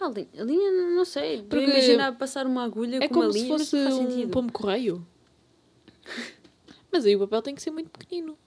Ah, 0.00 0.08
li- 0.08 0.28
a 0.38 0.42
linha, 0.44 0.70
não 0.94 1.04
sei. 1.04 1.42
Porque 1.42 1.64
imaginar 1.64 2.16
passar 2.16 2.46
uma 2.46 2.62
agulha 2.64 2.98
É 3.02 3.08
com 3.08 3.14
uma 3.16 3.22
como 3.22 3.32
se 3.32 3.38
linha, 3.40 3.52
mas 3.52 3.62
fosse 3.62 3.76
não 3.76 3.84
faz 3.84 3.94
um 3.96 4.10
sentido. 4.10 4.30
pombo 4.30 4.52
correio. 4.52 5.06
Mas 6.92 7.04
aí 7.06 7.16
o 7.16 7.18
papel 7.20 7.42
tem 7.42 7.54
que 7.56 7.62
ser 7.62 7.72
muito 7.72 7.90
pequenino. 7.90 8.38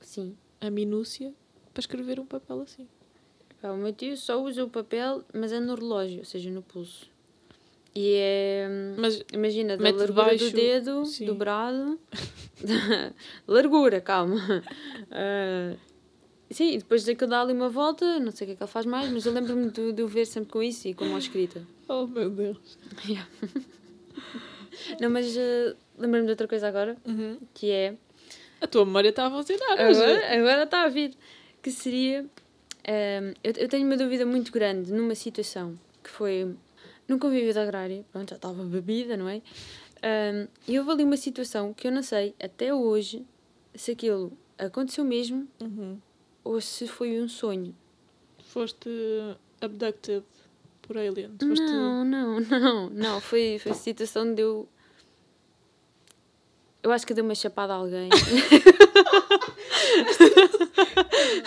Sim. 0.00 0.36
A 0.60 0.70
minúcia 0.70 1.32
para 1.72 1.80
escrever 1.80 2.18
um 2.18 2.26
papel 2.26 2.60
assim. 2.62 2.88
O 3.62 3.76
meu 3.76 3.92
tio 3.92 4.16
só 4.16 4.42
usa 4.42 4.64
o 4.64 4.68
papel, 4.68 5.24
mas 5.32 5.50
é 5.52 5.58
no 5.60 5.74
relógio, 5.74 6.18
ou 6.18 6.24
seja, 6.24 6.50
no 6.50 6.62
pulso. 6.62 7.08
E 7.94 8.14
é. 8.16 8.66
Mas 8.98 9.22
Imagina, 9.32 9.76
da 9.76 9.84
largura 9.84 10.06
debaixo- 10.06 10.50
do 10.50 10.56
dedo, 10.56 11.04
sim. 11.04 11.26
dobrado. 11.26 11.98
largura, 13.46 14.00
calma. 14.00 14.36
Ah, 15.10 15.76
sim, 16.50 16.72
e 16.74 16.78
depois 16.78 17.04
daquilo 17.04 17.30
dá 17.30 17.40
ali 17.42 17.52
uma 17.52 17.68
volta, 17.68 18.18
não 18.18 18.32
sei 18.32 18.44
o 18.44 18.48
que 18.48 18.52
é 18.54 18.56
que 18.56 18.62
ele 18.64 18.70
faz 18.70 18.84
mais, 18.86 19.10
mas 19.10 19.24
eu 19.26 19.32
lembro-me 19.32 19.70
de, 19.70 19.92
de 19.92 20.02
o 20.02 20.08
ver 20.08 20.26
sempre 20.26 20.50
com 20.50 20.62
isso 20.62 20.88
e 20.88 20.94
com 20.94 21.14
a 21.14 21.18
escrita. 21.18 21.62
Oh 21.88 22.06
meu 22.06 22.30
Deus. 22.30 22.78
Yeah. 23.06 23.28
não, 25.00 25.10
mas 25.10 25.36
ah, 25.36 25.76
lembro-me 25.98 26.24
de 26.26 26.30
outra 26.30 26.48
coisa 26.48 26.68
agora, 26.68 26.96
que 27.52 27.70
é. 27.70 27.94
A 28.60 28.66
tua 28.66 28.84
memória 28.84 29.10
está 29.10 29.26
a 29.26 29.30
funcionar. 29.30 29.72
Agora, 29.78 30.34
agora 30.38 30.62
está 30.64 30.82
a 30.84 30.88
vir. 30.88 31.14
Que 31.62 31.70
seria. 31.70 32.26
ehm, 32.84 33.34
eu, 33.42 33.52
eu 33.56 33.68
tenho 33.68 33.86
uma 33.86 33.96
dúvida 33.96 34.24
muito 34.26 34.50
grande 34.52 34.92
numa 34.92 35.14
situação 35.14 35.78
que 36.02 36.10
foi 36.10 36.54
num 37.08 37.18
convívio 37.18 37.52
da 37.54 37.62
agrária. 37.62 38.04
Pronto, 38.12 38.30
já 38.30 38.36
estava 38.36 38.62
bebida, 38.64 39.16
não 39.16 39.28
é? 39.28 39.40
Ehm, 40.02 40.46
e 40.68 40.78
houve 40.78 40.90
ali 40.90 41.04
uma 41.04 41.16
situação 41.16 41.72
que 41.72 41.86
eu 41.86 41.92
não 41.92 42.02
sei 42.02 42.34
até 42.42 42.74
hoje 42.74 43.24
se 43.74 43.92
aquilo 43.92 44.32
aconteceu 44.58 45.04
mesmo 45.04 45.48
Uhum. 45.60 45.98
ou 46.42 46.60
se 46.60 46.86
foi 46.86 47.20
um 47.20 47.28
sonho. 47.28 47.74
Foste 48.44 48.88
abducted 49.60 50.22
por 50.82 50.96
aliens. 50.98 51.32
Foste... 51.40 51.62
Não, 51.64 52.04
não, 52.04 52.40
não, 52.48 52.90
não. 52.90 53.20
Foi, 53.20 53.58
foi 53.58 53.72
a 53.72 53.74
situação 53.74 54.32
de 54.34 54.42
eu. 54.42 54.68
Eu 56.82 56.92
acho 56.92 57.06
que 57.06 57.14
dei 57.14 57.24
uma 57.24 57.34
chapada 57.34 57.72
a 57.72 57.76
alguém. 57.76 58.10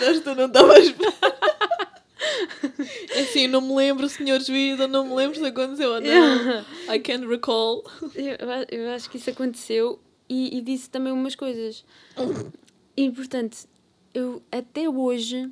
Esta 0.00 0.34
não 0.34 0.46
estava 0.46 0.72
a 0.74 0.78
esperar. 0.80 1.17
Não 3.48 3.60
me 3.60 3.74
lembro, 3.74 4.08
senhor 4.08 4.40
juiz, 4.40 4.78
eu 4.78 4.88
não 4.88 5.06
me 5.08 5.14
lembro 5.14 5.38
se 5.38 5.44
aconteceu 5.44 5.90
ou 5.92 6.00
não. 6.00 6.60
I 6.94 6.98
can't 7.00 7.26
recall. 7.26 7.84
Eu, 8.14 8.36
eu 8.78 8.90
acho 8.90 9.08
que 9.10 9.16
isso 9.16 9.30
aconteceu 9.30 9.98
e, 10.28 10.56
e 10.58 10.60
disse 10.60 10.88
também 10.90 11.12
umas 11.12 11.34
coisas. 11.34 11.84
E 12.96 13.10
portanto, 13.10 13.56
eu 14.14 14.42
até 14.52 14.88
hoje 14.88 15.50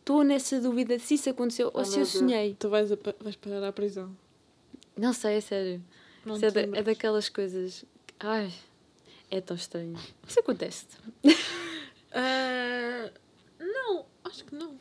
estou 0.00 0.22
nessa 0.24 0.60
dúvida 0.60 0.98
se 0.98 1.14
isso 1.14 1.28
aconteceu 1.30 1.70
ou 1.74 1.84
se 1.84 1.98
eu 1.98 2.06
sonhei. 2.06 2.56
Tu 2.58 2.68
vais, 2.68 2.90
a, 2.92 2.98
vais 3.20 3.36
parar 3.36 3.62
à 3.64 3.72
prisão. 3.72 4.16
Não 4.96 5.12
sei, 5.12 5.36
é 5.36 5.40
sério. 5.40 5.82
Não 6.24 6.36
é, 6.36 6.50
da- 6.50 6.60
é 6.78 6.82
daquelas 6.82 7.28
coisas. 7.28 7.84
Ai, 8.18 8.50
é 9.30 9.40
tão 9.40 9.56
estranho. 9.56 9.96
Isso 10.26 10.40
acontece. 10.40 10.86
Ah, 12.12 13.10
não, 13.60 14.06
acho 14.24 14.44
que 14.44 14.54
não. 14.54 14.78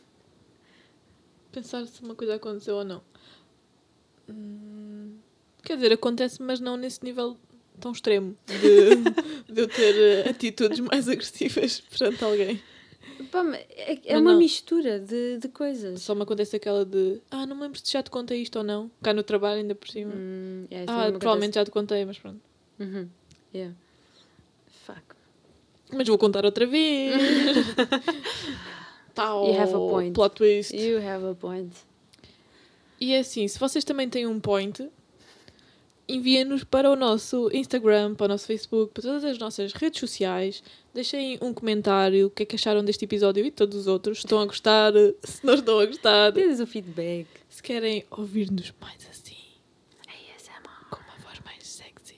Pensar 1.55 1.85
se 1.87 2.01
uma 2.01 2.13
coisa 2.15 2.35
aconteceu 2.35 2.75
ou 2.75 2.83
não. 2.83 3.01
Hum, 4.29 5.15
quer 5.63 5.77
dizer, 5.77 5.93
acontece, 5.93 6.41
mas 6.41 6.59
não 6.59 6.75
nesse 6.75 7.01
nível 7.01 7.37
tão 7.79 7.93
extremo 7.93 8.35
de, 8.45 8.95
de 9.53 9.61
eu 9.61 9.65
ter 9.69 9.95
eh, 9.95 10.29
atitudes 10.31 10.81
mais 10.81 11.07
agressivas 11.07 11.79
perante 11.97 12.21
alguém. 12.25 12.61
Pá, 13.31 13.41
é, 13.69 14.01
é 14.03 14.17
uma 14.17 14.33
não. 14.33 14.37
mistura 14.37 14.99
de, 14.99 15.37
de 15.37 15.47
coisas. 15.47 16.01
Só 16.01 16.13
me 16.13 16.23
acontece 16.23 16.57
aquela 16.57 16.83
de 16.83 17.21
ah, 17.31 17.45
não 17.45 17.55
me 17.55 17.61
lembro 17.61 17.79
se 17.81 17.89
já 17.89 18.03
te 18.03 18.11
contei 18.11 18.41
isto 18.41 18.57
ou 18.57 18.63
não. 18.65 18.91
Cá 19.01 19.13
no 19.13 19.23
trabalho, 19.23 19.61
ainda 19.61 19.75
por 19.75 19.87
cima. 19.87 20.13
Hum, 20.13 20.65
é, 20.69 20.83
ah, 20.87 21.09
provavelmente 21.17 21.55
já 21.55 21.63
te 21.63 21.71
contei, 21.71 22.03
mas 22.03 22.19
pronto. 22.19 22.41
Uhum. 22.77 23.07
Yeah. 23.53 23.73
Fuck. 24.85 25.15
Mas 25.93 26.05
vou 26.05 26.17
contar 26.17 26.43
outra 26.43 26.67
vez. 26.67 27.15
Tal, 29.15 29.47
You 29.47 29.60
have 29.62 29.73
a 29.73 29.78
point. 29.78 30.13
plot 30.13 30.36
twist. 30.36 30.75
You 30.75 30.97
have 30.99 31.25
a 31.25 31.34
point. 31.34 31.73
E 32.99 33.13
é 33.13 33.19
assim, 33.19 33.47
se 33.47 33.58
vocês 33.58 33.84
também 33.84 34.10
têm 34.10 34.28
um 34.28 34.39
point, 34.39 34.89
enviem-nos 36.08 36.63
para 36.63 36.89
o 36.91 36.95
nosso 36.95 37.49
Instagram, 37.54 38.13
para 38.15 38.25
o 38.25 38.28
nosso 38.30 38.45
Facebook, 38.45 38.93
para 38.93 39.04
todas 39.04 39.23
as 39.23 39.38
nossas 39.38 39.73
redes 39.73 39.99
sociais. 39.99 40.62
Deixem 40.93 41.38
um 41.41 41.54
comentário, 41.54 42.28
o 42.28 42.30
que 42.30 42.43
é 42.43 42.45
que 42.45 42.56
acharam 42.56 42.84
deste 42.84 43.06
episódio 43.06 43.45
e 43.45 43.51
todos 43.51 43.75
os 43.78 43.88
outros. 43.88 44.19
Estão 44.19 44.39
a 44.39 44.45
gostar, 44.45 44.93
se 45.23 45.45
não 45.45 45.56
estão 45.56 45.80
a 45.80 45.86
gostar. 45.86 46.32
Tens 46.34 46.60
o 46.60 46.67
feedback. 46.67 47.28
Se 47.49 47.62
querem 47.63 48.04
ouvir-nos 48.12 48.73
mais 48.82 49.08
assim, 49.10 49.36
ASMR. 50.08 50.89
com 50.89 50.97
uma 50.97 51.17
voz 51.25 51.39
mais 51.43 51.65
sexy. 51.67 52.15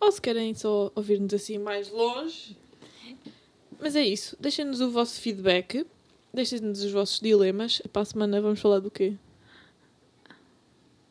Ou 0.00 0.10
se 0.12 0.20
querem 0.20 0.54
só 0.54 0.90
ouvir-nos 0.94 1.32
assim 1.34 1.58
mais 1.58 1.90
longe. 1.90 2.56
Mas 3.80 3.96
é 3.96 4.04
isso. 4.04 4.36
Deixem-nos 4.38 4.80
o 4.80 4.90
vosso 4.90 5.20
feedback. 5.20 5.86
Deixem-nos 6.32 6.82
os 6.82 6.92
vossos 6.92 7.18
dilemas. 7.20 7.80
Para 7.92 8.02
a 8.02 8.04
semana 8.04 8.40
vamos 8.40 8.60
falar 8.60 8.78
do 8.80 8.90
quê? 8.90 9.16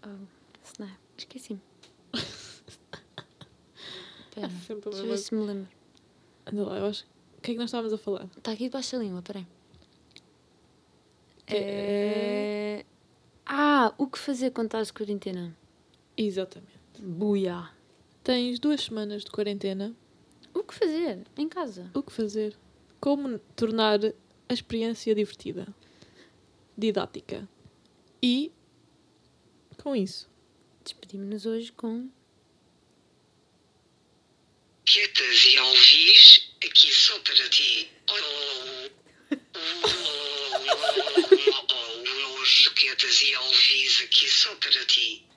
Oh, 0.06 0.26
snap. 0.64 0.98
Esqueci-me. 1.18 1.62
Espera. 4.30 4.48
Deixa 4.48 4.74
eu 4.74 5.08
ver 5.08 5.18
se 5.18 5.34
me 5.34 5.46
lembro. 5.46 5.68
Anda 6.46 6.64
lá, 6.64 6.78
eu 6.78 6.86
acho. 6.86 7.06
O 7.38 7.42
que 7.42 7.52
é 7.52 7.54
que 7.54 7.60
nós 7.60 7.70
estávamos 7.70 7.94
a 7.94 7.98
falar? 7.98 8.30
Está 8.38 8.52
aqui 8.52 8.66
debaixo 8.66 8.98
da 8.98 9.04
língua, 9.04 9.22
peraí. 9.22 9.46
É... 11.48 12.86
Ah, 13.46 13.94
o 13.98 14.08
que 14.08 14.20
fazer 14.20 14.52
quando 14.52 14.68
estás 14.68 14.88
de 14.88 14.94
quarentena? 14.94 15.56
Exatamente. 16.16 16.80
Buia. 17.00 17.70
Tens 18.24 18.60
duas 18.60 18.82
semanas 18.82 19.24
de 19.24 19.32
quarentena. 19.32 19.96
O 20.54 20.64
que 20.64 20.74
fazer? 20.74 21.26
Em 21.38 21.48
casa. 21.48 21.90
O 21.94 22.04
que 22.04 22.12
fazer? 22.12 22.56
Como 23.00 23.40
tornar 23.56 24.00
a 24.48 24.54
experiência 24.54 25.14
divertida, 25.16 25.68
didática. 26.78 27.48
E 28.22 28.52
com 29.82 29.96
isso. 29.96 30.30
Despedimos-nos 30.84 31.46
hoje 31.46 31.72
com... 31.72 32.10
Quietas 34.86 35.46
e 35.46 35.58
alvis, 35.58 36.52
aqui 36.66 36.92
só 36.92 37.20
para 37.20 37.50
ti. 37.50 37.90
Quietas 42.76 43.22
e 43.22 43.34
alvis, 43.36 44.02
aqui 44.04 44.28
só 44.28 44.56
para 44.56 44.86
ti. 44.86 45.29